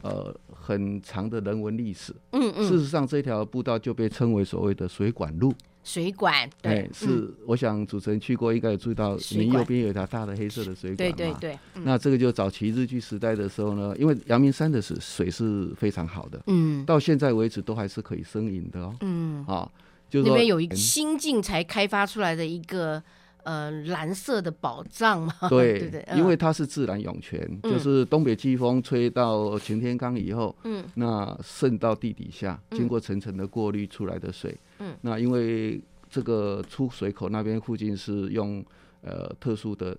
[0.03, 5.51] 呃很长的人文历史，嗯嗯事嗯，实上这条步道就被称为所谓的水管路。
[5.83, 11.11] 水管，对哎，，是，我想主持人去过，应该有注意到，您右边有一条大的黑色的水管。
[11.11, 11.37] 对嘛。
[11.39, 11.83] 对对，嗯。
[11.85, 16.85] 那这个就早期日据时代的时候呢，因为阳明山的水水是非常好的，嗯。
[16.85, 18.95] 到现在为止都还是可以生饮的哦。
[19.01, 19.69] 嗯，啊，
[20.09, 23.03] 就是说那边有一个嗯新近才开发出来的一个
[23.43, 27.71] 呃蓝色的宝藏嘛，对 对对，因为嗯它是自然涌泉，嗯。
[27.73, 38.63] 就是东北季风吹到擎天岗以后，嗯那渗到地底下，嗯经过层层的过滤出来的水，嗯，那因为这个出水口那边附近是用
[39.01, 39.97] 呃特殊的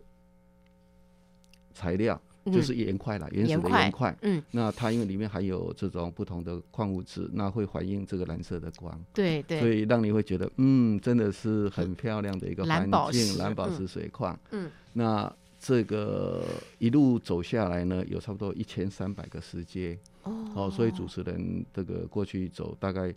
[1.73, 4.15] 材料，就嗯是盐块啦，原始的盐块。
[4.21, 14.39] 嗯，那它因为里面含有这种不同的矿物质，那会反映这个蓝色的光，对对，所以让你会觉得，嗯，真的是很漂亮的一个环境，蓝宝嗯石水矿。
[14.51, 14.71] 嗯。
[14.93, 16.45] 那这个
[16.79, 19.99] 一路走下来呢，有差不多一千三百个石阶。
[20.23, 20.47] 哦。
[20.55, 23.13] 哦，所以主持人这个过去走大概。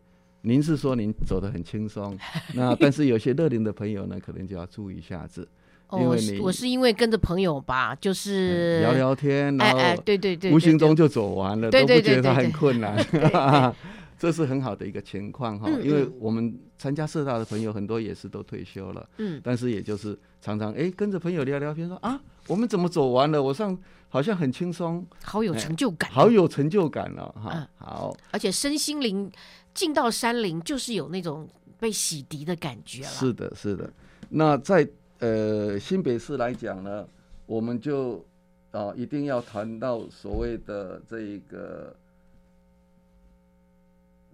[0.47, 2.17] 您是说您走得很轻松，
[2.55, 5.45] 那但是有些乐龄的朋友呢，可能就要注意一下子，
[5.89, 12.95] 哦，我是我是因为跟着朋友吧，就是聊聊天，哎然后哎对对对，无形中就走完了，对对都不觉得很困难，
[14.17, 15.67] 这是很好的一个情况哈。
[15.69, 16.13] 嗯因为嗯。
[16.19, 19.41] 我们参加社大的朋友很多也是都退休了，嗯。
[19.43, 23.43] 但是也就是常常哎跟着朋友聊聊天说啊，我们怎么走完了？
[23.43, 23.77] 我上
[24.09, 27.51] 好像很轻松，好有哎成就感，好有成就感了哈。
[27.53, 27.67] 嗯。
[27.77, 29.29] 好，而且身心灵
[29.77, 31.47] 进到山林，就是有那种
[31.79, 33.09] 被洗涤的感觉了。
[33.09, 33.93] 是的，是的。
[34.27, 34.87] 那在
[35.19, 37.07] 呃新北市来讲呢，
[37.45, 38.25] 我们就
[38.71, 41.95] 啊、一定要谈到所谓的这一个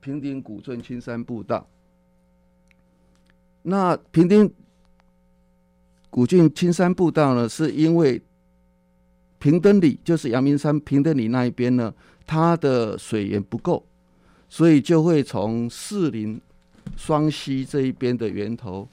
[0.01, 1.65] 平顶古镇青山步道。
[3.61, 4.53] 那平顶
[6.09, 8.21] 古郡青山步道呢，是因为
[9.39, 11.93] 平登里就是阳明山平登里那一边呢，
[12.25, 13.85] 它的水源不够，
[14.53, 16.39] 所以就会从士林
[16.95, 18.87] 双溪这一边的源头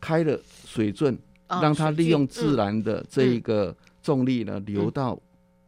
[0.00, 5.16] 开了水圳，啊让它利用自然，的这一个重力呢，嗯流到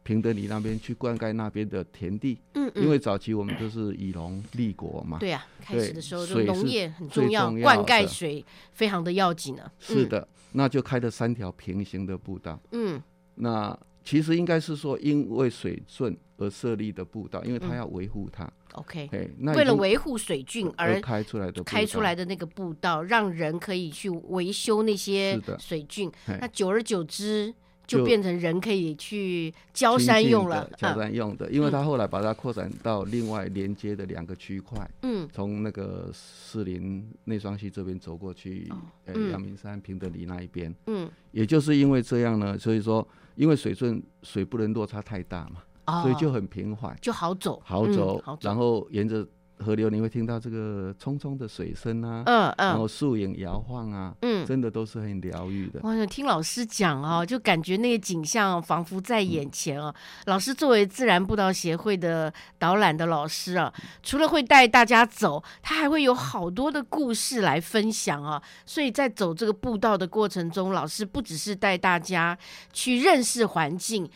[0.03, 2.37] 平德里那边去灌溉那边的田地。
[2.55, 8.43] 嗯嗯，因为早期我们都是以农立国嘛，对啊，开始的时候就农业很重要，重要灌溉水
[8.73, 9.61] 非常的要紧呢。
[9.63, 12.59] 嗯，是的，那就开了三条平行的步道。
[12.73, 13.01] 嗯
[13.35, 26.11] 那其实应该是说，因为水圳而设立的步道，因为它嗯要维护它，，OK，哎，那为了维护水郡而开出来的开出来的那个步道，让人可以去维修那些水郡。
[26.39, 27.53] 那久而久之，
[27.87, 30.69] 就就变成人可以去交山用了。
[30.77, 30.95] 焦嗯。
[30.95, 31.71] 山用的，因为嗯。
[31.71, 35.27] 他后来把它扩展到另外连接的两个区块，嗯。
[35.31, 38.69] 从那个士林内双溪这边走过去，
[39.05, 39.31] 呃，嗯。
[39.31, 40.73] 阳明山平德里那一边。
[40.87, 45.63] 嗯，也就是因为这样呢，所以说因为水顺水不能落差太大嘛，哦
[46.01, 48.21] 所以就很平缓，就好走，好走。
[48.41, 49.25] 然后沿着
[49.59, 55.79] 河流你会听到这个匆匆的水声啊，嗯嗯然后树影摇晃啊，嗯，真的都是很疗愈的。
[55.81, 59.93] 哇，听老师讲哦，就感觉那个景象仿佛在眼前哦。
[60.25, 68.41] 老师作为自然步道协会的导览的老师啊，除了会带大家走，他还会有好多的故事来分享啊。
[68.65, 72.37] 所以在走这个步道的过程中，老师不只是带大家
[72.71, 74.07] 去认识环境，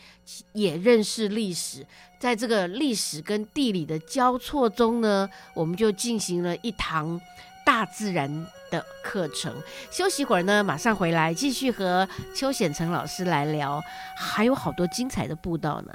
[0.52, 1.84] 也认识历史。
[2.22, 7.20] 在这个历史跟地理的交错中呢，我们就进行了一堂
[7.66, 9.52] 大自然的课程。
[9.90, 13.82] 休息会儿呢，马上回来继续和邱显成老师来聊，
[14.16, 15.92] 还有好多精彩的步道呢。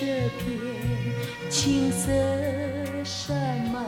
[0.00, 0.06] 这
[0.38, 0.46] 片
[1.50, 2.12] 青色
[3.02, 3.34] 山
[3.72, 3.80] 脉，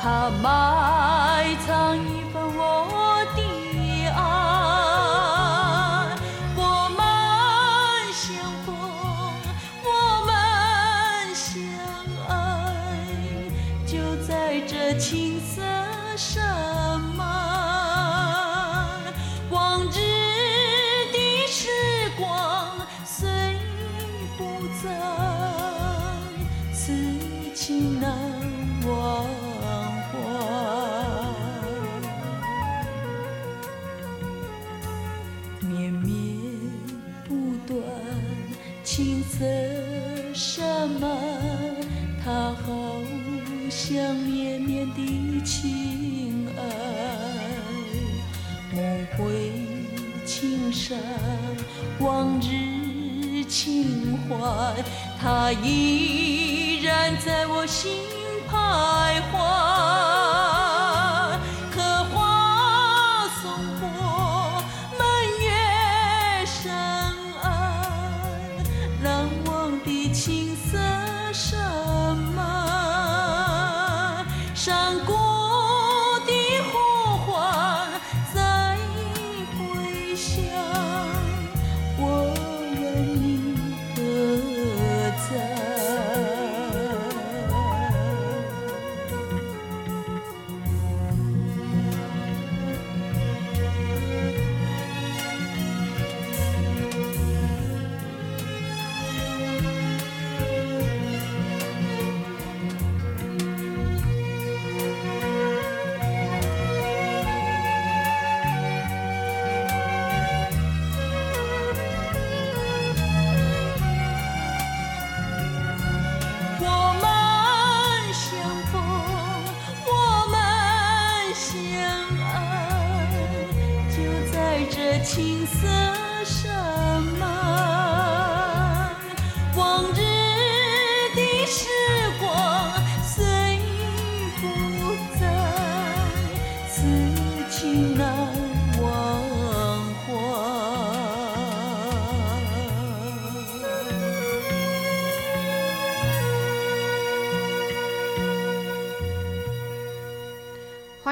[0.00, 1.51] 它埋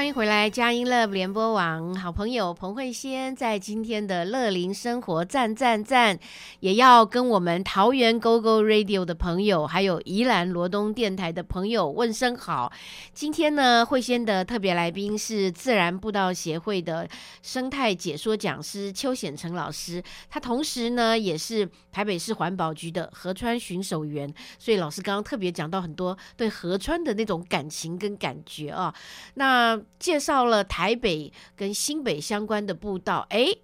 [0.01, 6.19] 欢迎回来，佳音 Love 联播网好朋友彭慧仙在今天的乐龄生活赞赞赞，
[6.61, 12.73] 也要跟我们桃园 GO GO Radio 的朋友，还有宜兰罗东电台的朋友问声好。
[13.13, 17.07] 今天呢，慧仙的特别来宾是自然步道协会的
[17.43, 28.95] 生态解说讲师邱显成老师，他同时呢也是台北市环保局的河川巡守员，所以老师刚刚特别讲到很多对河川的那种感情跟感觉啊。
[29.35, 33.61] 那介绍了台北跟新北相关的步道，诶，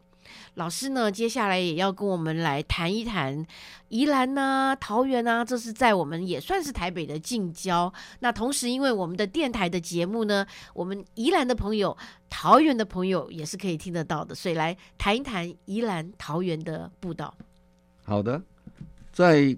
[0.55, 3.45] 老师呢，接下来也要跟我们来谈一谈
[3.89, 7.93] 宜兰呐、桃园呐、这是在我们也算是台北的近郊。
[8.21, 11.97] 那同时，因为我们的电台的节目呢，我们宜兰的朋友、
[12.29, 17.33] 桃园的朋友也是可以听得到的，所以来谈一谈宜兰、桃园的步道。
[18.05, 18.41] 好的，
[19.13, 19.57] 在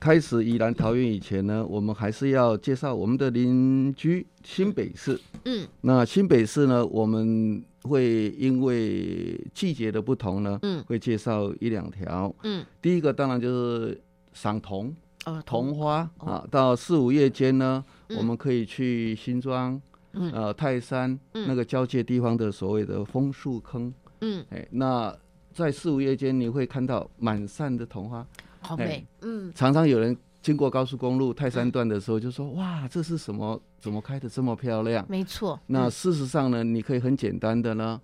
[0.00, 5.20] 开始宜兰桃园以前呢，我们还是要介绍我们的邻居新北市。
[5.44, 10.82] 嗯，那新北市呢，我们会因为季节的不同呢，嗯。
[10.86, 12.34] 会介绍一两条。
[12.44, 14.00] 嗯，第一个当然就是
[14.32, 14.96] 赏桐，
[15.26, 15.74] 哦，桐。
[15.76, 16.32] 花哦。
[16.32, 18.16] 啊，到四五月间呢，嗯。
[18.16, 19.78] 我们可以去新庄、
[20.14, 20.32] 嗯。
[20.32, 21.44] 呃泰山嗯。
[21.46, 23.92] 那个交界地方的所谓的枫树坑。
[24.22, 25.14] 嗯，哎，那
[25.52, 28.26] 在四五月间你会看到满山的桐花，
[28.60, 33.60] 好美，嗯常常有人经过高速公路泰山段的时候就说：“哇，这是什么？
[33.78, 38.00] 怎么开的这么漂亮没错。？”那嗯事实上呢，你可以很简单的呢。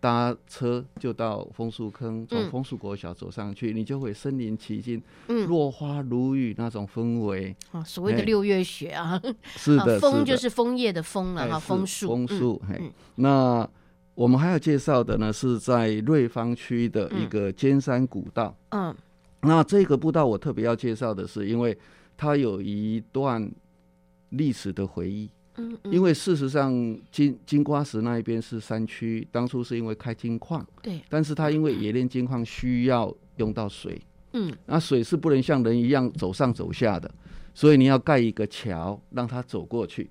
[0.00, 7.56] 搭车就到枫树坑，从嗯枫树国小走上去，你就会身临其境，嗯落花如雨那种氛围。
[7.72, 9.20] 哦所谓的哎六月雪啊，
[9.56, 13.68] 是的，啊枫的就是枫叶的枫了哈，枫树，嗯枫树，嘿嗯，那
[14.14, 18.56] 我们还要介绍的呢，是在瑞芳区的一个尖山古道。
[18.68, 18.94] 嗯
[19.42, 21.76] 那这个步道我特别要介绍的是，因为
[22.16, 23.50] 它有一段
[24.30, 25.30] 历史的回忆。
[25.60, 26.72] 嗯嗯，因为事实上，
[27.10, 34.00] 金金瓜石那一边是山区，当初是因为开金矿，对，但是它因为冶炼金矿需要用到水，
[34.34, 37.10] 嗯那水是不能像人一样走上走下的，
[37.54, 40.08] 所以你要盖一个桥让它走过去。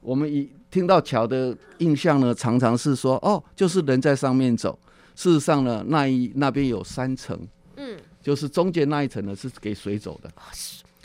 [0.00, 4.78] 我们一听到桥的印象呢，常常是说哦，就是人在上面走。
[5.16, 7.63] 事实上呢，那一那边有三层，嗯，
[8.24, 10.32] 就是中间那一层呢是给水走的，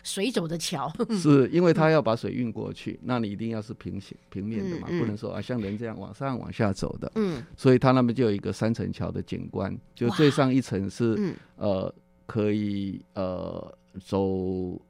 [0.02, 0.92] 水走的桥，
[1.22, 5.00] 是因为它要把水运过去，那你一定要是平行平面的嘛，嗯嗯。
[5.02, 7.12] 不能说啊像人这样往上往下走的。
[7.16, 7.46] 嗯。
[7.58, 11.94] 所以它那边就有一个三层桥的景观，就最上一层是嗯呃
[12.26, 14.82] 可以呃走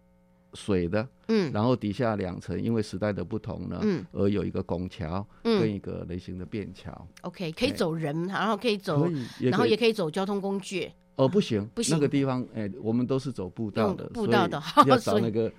[0.53, 1.51] 水的，嗯。
[1.51, 4.05] 然后底下两层因为时代的不同呢，嗯。
[4.11, 9.09] 而有一个拱桥跟嗯一个人行的便桥，，OK，可以哎走人，然后可以走
[9.41, 11.93] 然后也可以走交通工具，哦不行，不行。
[11.93, 15.51] 那个地方哎、我们都是走步道的，步道的 所以要找那个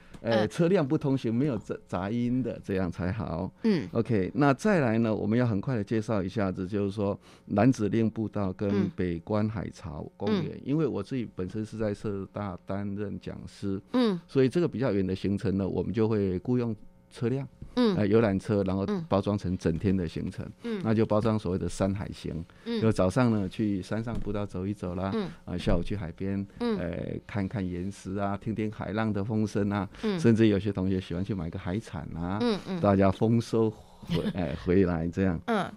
[0.48, 3.52] 车辆不通行没有杂杂音的，这样才好。
[3.64, 3.86] 嗯。
[3.92, 8.90] OK，那再来呢，我们要很快的介绍一下子，就是说南子令步道跟嗯。
[8.96, 14.18] 北关海潮公园，因为我自己本身是在社大担任讲师，嗯。
[14.26, 16.74] 所以这个比较远的行程呢，我们就会雇佣
[17.10, 17.46] 车辆，
[17.76, 17.96] 嗯。
[17.96, 19.04] 呃，游览车，然后嗯。
[19.08, 20.80] 包装成整天的行程，嗯。
[20.84, 22.80] 那就包装所谓的山海行，嗯。
[22.80, 26.78] 就早上呢去山上步道走一走啦，嗯啊，下午去海边，嗯。
[26.78, 30.18] 呃，看看岩石啊，听听海浪的风声啊，嗯。
[30.18, 32.80] 甚至有些同学喜欢去买个海产啊，嗯嗯。
[32.80, 35.70] 大家丰收回哎回来这样嗯，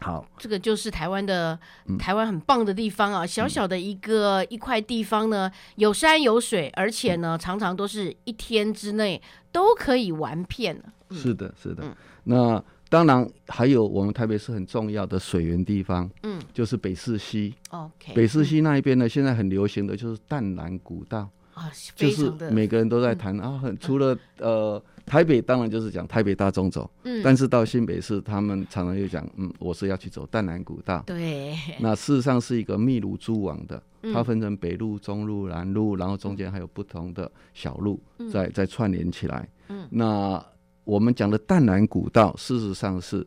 [0.00, 1.98] 好，这个就是台湾的嗯。
[1.98, 7.20] 台湾很棒的地方啊，小小的一个一块地方呢，有山有水，而且嗯。
[7.22, 9.20] 呢，常常都是一天之内
[9.50, 10.84] 都可以玩遍了。
[11.10, 11.84] 是的，是的。
[11.84, 11.94] 嗯。
[12.24, 16.40] 那当然还有我们台北市很重要的水源地方，嗯。
[16.52, 17.54] 就是北市溪。
[17.70, 31.02] ，OK，北市溪那一边呢，现在很流行的就是淡蓝古道，啊，就是每个人都在谈啊，很除了呃台北当然就是讲台北大众走，嗯，但是到新北市他们常常又讲，嗯，我是要去走淡南古道。
[31.06, 38.28] 对，那事实上是一个密如蛛网的，它嗯分成北路、中路、南路，然后中间还有不同的小路嗯。
[38.30, 39.48] 再再串联起来。
[39.68, 39.86] 嗯。
[39.90, 40.44] 那
[40.86, 43.26] 我们讲的淡南古道，事实上是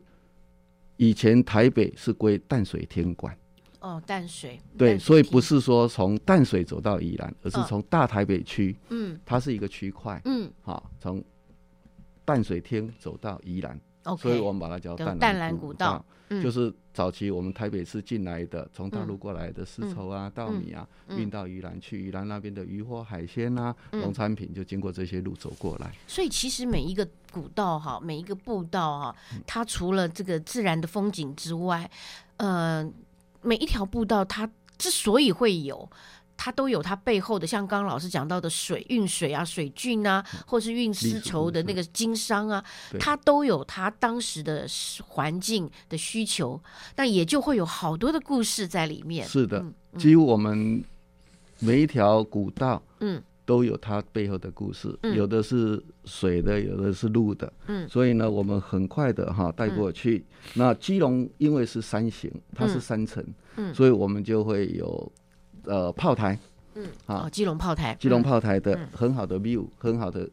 [0.96, 3.36] 以前台北是归淡水天管，
[3.80, 9.20] 哦，淡水，对，所以不，是说从淡水走到宜兰，而是嗯从大台北区，嗯。
[9.26, 10.50] 它是一个区块，嗯。
[10.62, 11.22] 好，从
[12.24, 16.42] 淡水天走到宜兰，，OK，所以我们把它叫淡叫淡蓝蓝古道，嗯。
[16.42, 21.18] 就是早期我们台北市进来的，从大陆过来的丝绸啊、稻米啊，嗯。
[21.20, 24.00] 运到宜兰去，宜兰那边的渔获海鲜啊、嗯。
[24.00, 25.94] 农产品就经过这些路走过来。
[26.06, 29.42] 所以其实每一个古道哈，每一个步道哈，嗯。
[29.46, 31.90] 它除了这个自然的风景之外，
[32.38, 32.90] 呃，
[33.42, 35.88] 每一条步道它之所以会有。
[36.42, 42.64] 它都有它背后的，像刚刚老师讲到的水运水啊、水郡啊，或是运丝绸的那个经商啊，
[42.98, 44.66] 它都有它当时的
[45.06, 46.58] 环境的需求，
[46.96, 49.28] 那也就会有好多的故事在里面。
[49.28, 50.82] 是的嗯，几乎我们
[51.58, 55.14] 每一条古道，嗯，都有它背后的故事，嗯。
[55.14, 57.86] 有的是水的，有的是路的，嗯。
[57.86, 60.24] 所以呢，我们很快的哈带过去。
[60.54, 62.80] 那基隆因为是山形，它是嗯。
[62.80, 63.26] 山城，
[63.56, 63.74] 嗯。
[63.74, 65.12] 所以我们就会有
[65.64, 66.38] 呃炮台，
[66.74, 67.24] 嗯，啊。
[67.26, 68.88] 哦，基隆炮台，基隆嗯炮台的嗯。
[68.92, 70.28] 很好的 view，很好的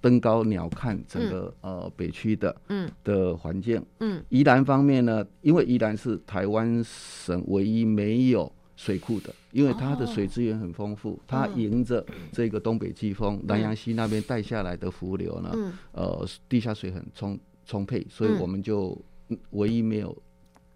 [0.00, 2.90] 登高鸟瞰整个呃北区的嗯。
[3.04, 3.84] 的环境。
[4.00, 4.22] 嗯。
[4.28, 10.06] 宜兰方面呢，因为宜兰是台湾省唯一没有水库的，因为它的哦。
[10.06, 15.72] 水资源很丰富，它嗯迎着这个东北季风、南洋溪那边带下来的伏流呢，嗯。
[15.92, 18.96] 呃，地下水很充充沛，所以嗯我们就
[19.28, 20.16] 嗯唯一没有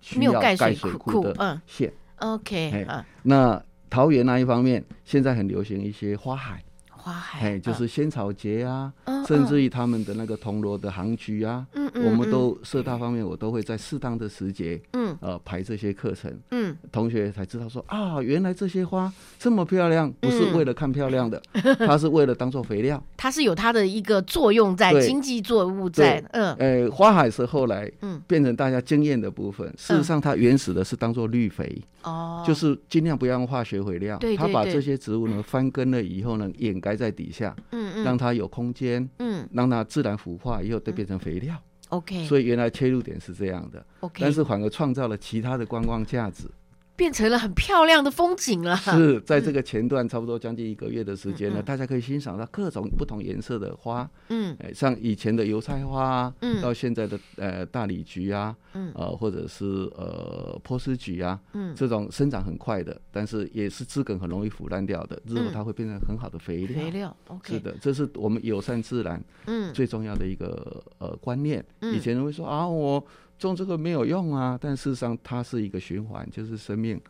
[0.00, 1.60] 需要盖盖水库库的嗯。
[1.66, 1.92] 县。
[2.16, 2.86] ，OK
[3.22, 6.62] 那桃园那一方面，现在很流行一些花海，
[7.00, 15.16] 花海，哎，就是仙草节啊，嗯甚至于他们的那个铜锣的行局啊，嗯嗯我们都社大方面，我都会在适当的时节，嗯。
[15.20, 16.76] 呃，排这些课程，嗯。
[16.92, 20.56] 同学才知道说啊，原来这些花这么漂亮，不是嗯。
[20.56, 21.40] 为了看漂亮的，
[21.78, 23.02] 它是为了当做肥料。
[23.16, 26.54] 它是有它的一个作用在，经济作物在对，嗯。
[26.54, 28.20] 呃，花海是后来嗯。
[28.26, 38.04] 变成大家经验的部分，事实上它原始的是当做绿肥，哦，就是尽量不要用化学肥料，对它把这些植物呢翻根了以后呢，掩盖在底下，嗯嗯。
[38.04, 39.48] 让它有空间，嗯。
[39.52, 41.56] 让它自然腐化以后再变成肥料。
[41.88, 46.44] ，OK，所以原来切入点是这样的，OK，但是反而创造了其他的观光价值。
[47.00, 54.54] 变成了很漂亮的风景了，是在这个前段差不多将近一个月的时间呢，大家可以欣赏到各种不同颜色的花，嗯。
[54.60, 56.60] 哎，像以前的油菜花啊，嗯。
[56.60, 58.92] 到现在的呃大理菊啊，嗯。
[58.94, 59.64] 呃或者是
[59.96, 61.74] 呃波斯菊啊，嗯。
[61.74, 65.52] 这种生长很快的，但是也是枝梗很容易腐烂掉的，日后嗯。
[65.54, 66.84] 它会变成很好的肥料。
[66.84, 69.72] 肥料，OK，是的，这是我们友善自然嗯。
[69.72, 71.64] 最重要的一个呃观念。
[71.80, 71.94] 嗯。
[71.96, 73.02] 以前人会说啊，我
[73.40, 77.00] 种这个没有用啊，但事实上它是一个循环，就是生命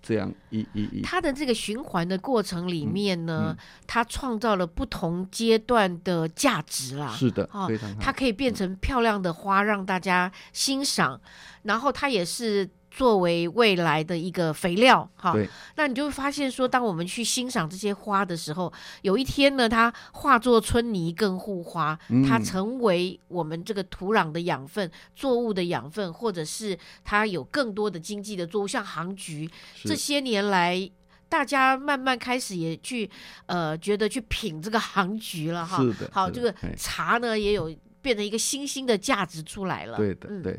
[0.00, 1.02] 这样一一一。
[1.02, 7.08] 它的这个循环的过程里面呢，嗯它创造了不同阶段的价值啦。
[7.08, 8.00] 是的哦，非常好。
[8.00, 11.20] 它可以变成漂亮的花，让大家欣赏，
[11.62, 12.68] 然后它也是
[12.98, 15.32] 作为未来的一个肥料，哈。
[15.76, 18.72] 那你就会发现说，当我们去欣赏这些花的时候，
[19.02, 21.96] 有一天呢，它化作春泥更护花，
[22.28, 29.48] 它嗯成为我们这个土壤的养分、作物的养分，或者是它有更多的经济的作物，像杭菊，
[29.84, 30.90] 这些年来。
[31.30, 33.10] 大家慢慢开始也去，
[33.44, 35.76] 呃，觉得去品这个杭菊了哈。
[35.82, 37.70] 是的好，这个茶呢也有
[38.00, 39.98] 变成一个新兴的价值出来了。
[39.98, 40.58] 对的，嗯对。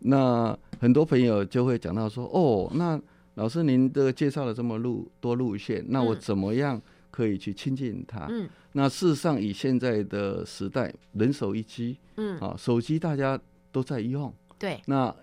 [0.00, 3.00] 那很多朋友就会讲到说，哦，那
[3.34, 8.26] 老师您这个介绍了这么路多路线，那我嗯怎么样可以去亲近它？
[8.30, 8.48] 嗯。
[8.72, 13.40] 那事实上，以现在的时代，人手一机嗯，啊，手机大家
[13.72, 15.14] 都在用，对，那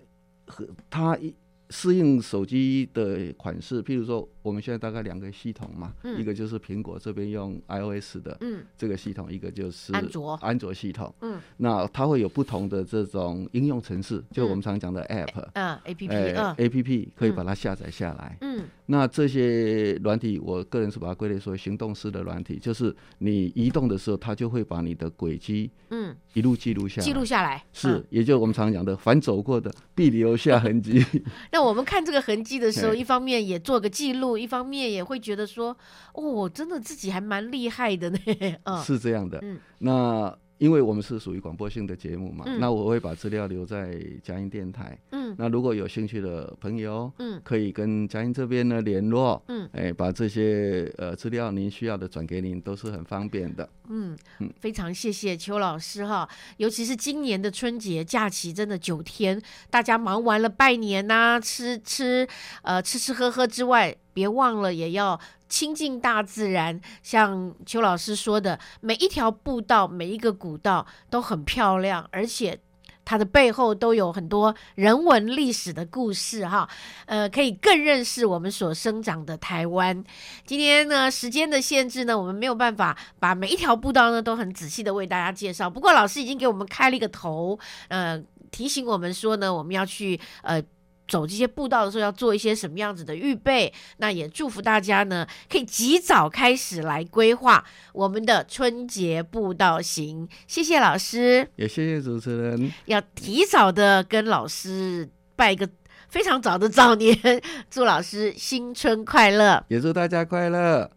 [0.46, 1.32] 和他一
[1.70, 6.20] 适应手机的款式，譬如说，我们现在大概两个系统嘛，嗯。
[6.20, 8.64] 一个就是苹果这边用 iOS 的嗯。
[8.76, 10.34] 这个系统，一个就是安卓。
[10.34, 11.12] 安卓系统。
[11.20, 11.40] 嗯。
[11.56, 16.54] 那它会有不同的这种应用程式，就嗯我们常讲的 App，嗯，A P P，哎嗯。
[16.56, 17.34] APP 可以嗯。
[17.34, 18.38] 把它下载下来。
[18.40, 18.64] 嗯。
[18.88, 27.04] 那这些软体，我个人是把它归类说行动式的软体，就是你移动的时候，它就会把你的轨迹嗯，一路记录下来。
[27.04, 27.64] 记录下来。
[27.72, 31.04] 是嗯，也就我们常讲的，反走过的必留下痕迹。
[31.56, 35.74] 那我们看这个痕迹的时候，一方面也做个记录，一方面也会觉得说，
[36.12, 38.18] 哦，真的自己还蛮厉害的呢。
[38.64, 39.38] 嗯，是这样的。
[39.40, 44.98] 嗯那因为我们是属于广播性的节目嘛，嗯那我会把资料留在佳音电台。
[45.12, 53.68] 嗯那如果有兴趣的朋友，嗯可以跟嘉音这边呢联络，嗯哎，把这些呃资料您需要的转给您，都是很方便的。
[53.88, 54.16] 嗯，
[54.58, 62.26] 非常谢谢邱老师哈，尤其是今年的春节假期，真的九天，大家忙完了拜年呐、吃吃
[62.62, 65.18] 呃吃吃喝喝之外，别忘了也要
[65.48, 66.80] 亲近大自然。
[67.02, 72.58] 像邱老师说的，每一条步道、每一个古道都很漂亮，而且。
[73.06, 76.68] 它的背后都有很多人文历史的故事哈，
[77.06, 80.04] 呃，可以更认识我们所生长的台湾。
[80.44, 85.70] 今天呢，时间的限制呢，我们没有办法把每一条步道呢都很仔细的为大家介绍。
[85.70, 90.62] 不过老师已经给我们开了一个头，呃，提醒我们说呢，我们要去呃。
[91.08, 93.72] 走这些步道的时候要做一些什么样子的预备？
[93.98, 100.28] 那也祝福大家呢，可以及早开始来规划我们的春节步道行。
[100.46, 105.68] 谢谢老师，也谢谢主持人，要提早的跟老师拜一个
[106.08, 107.16] 非常早的早年，
[107.70, 109.64] 祝老师新春快乐。
[109.68, 110.90] 也祝大家快乐，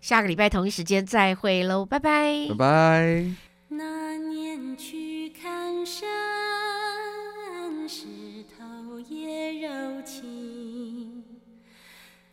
[0.00, 3.26] 下个礼拜同一时间再会喽，拜拜拜拜。
[3.68, 6.06] 那年去看山，
[10.06, 11.22] 情；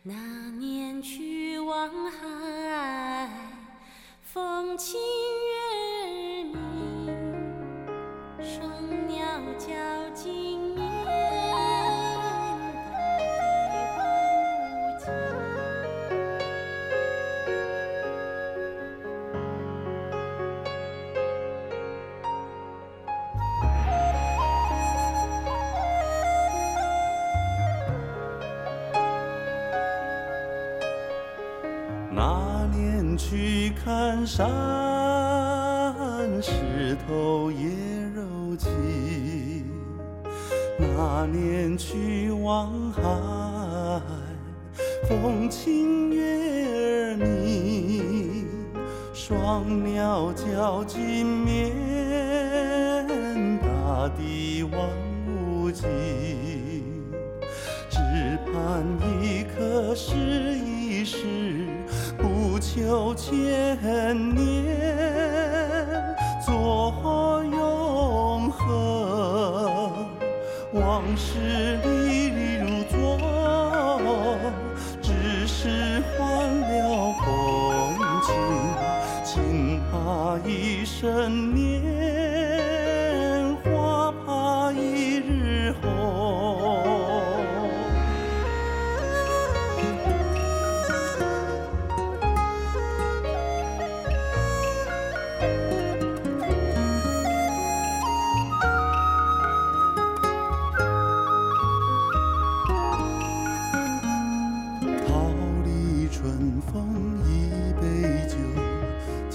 [0.04, 0.14] 那
[0.52, 3.28] 年去望海，
[4.22, 5.00] 风清
[5.50, 6.56] 月明。
[8.40, 8.62] 双
[9.08, 9.18] 鸟
[9.58, 9.74] 交
[10.14, 10.63] 颈
[34.36, 34.52] 山，
[36.42, 37.68] 石头也
[38.16, 38.68] 柔情；
[40.76, 43.00] 那年去望海，
[45.08, 48.48] 风清月儿明。
[49.12, 51.43] 双鸟交金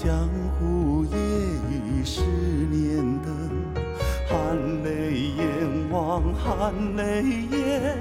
[0.02, 0.26] 江
[0.58, 1.16] 湖夜
[1.68, 3.50] 雨十年灯。
[4.26, 7.98] 含泪眼望含泪眼，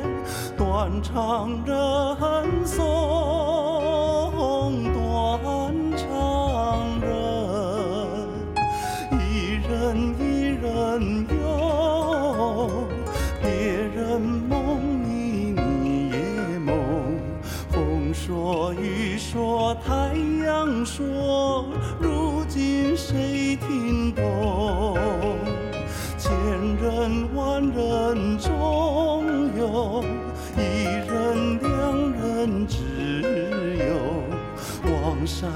[0.58, 1.76] 断肠人
[2.66, 3.69] 送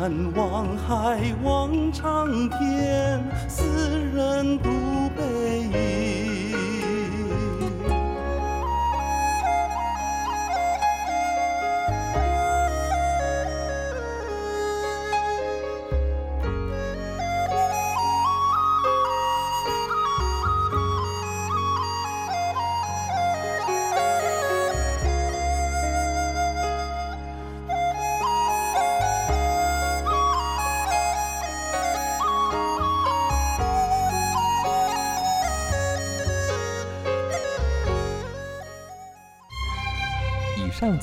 [0.03, 3.02] 望山望海望长天，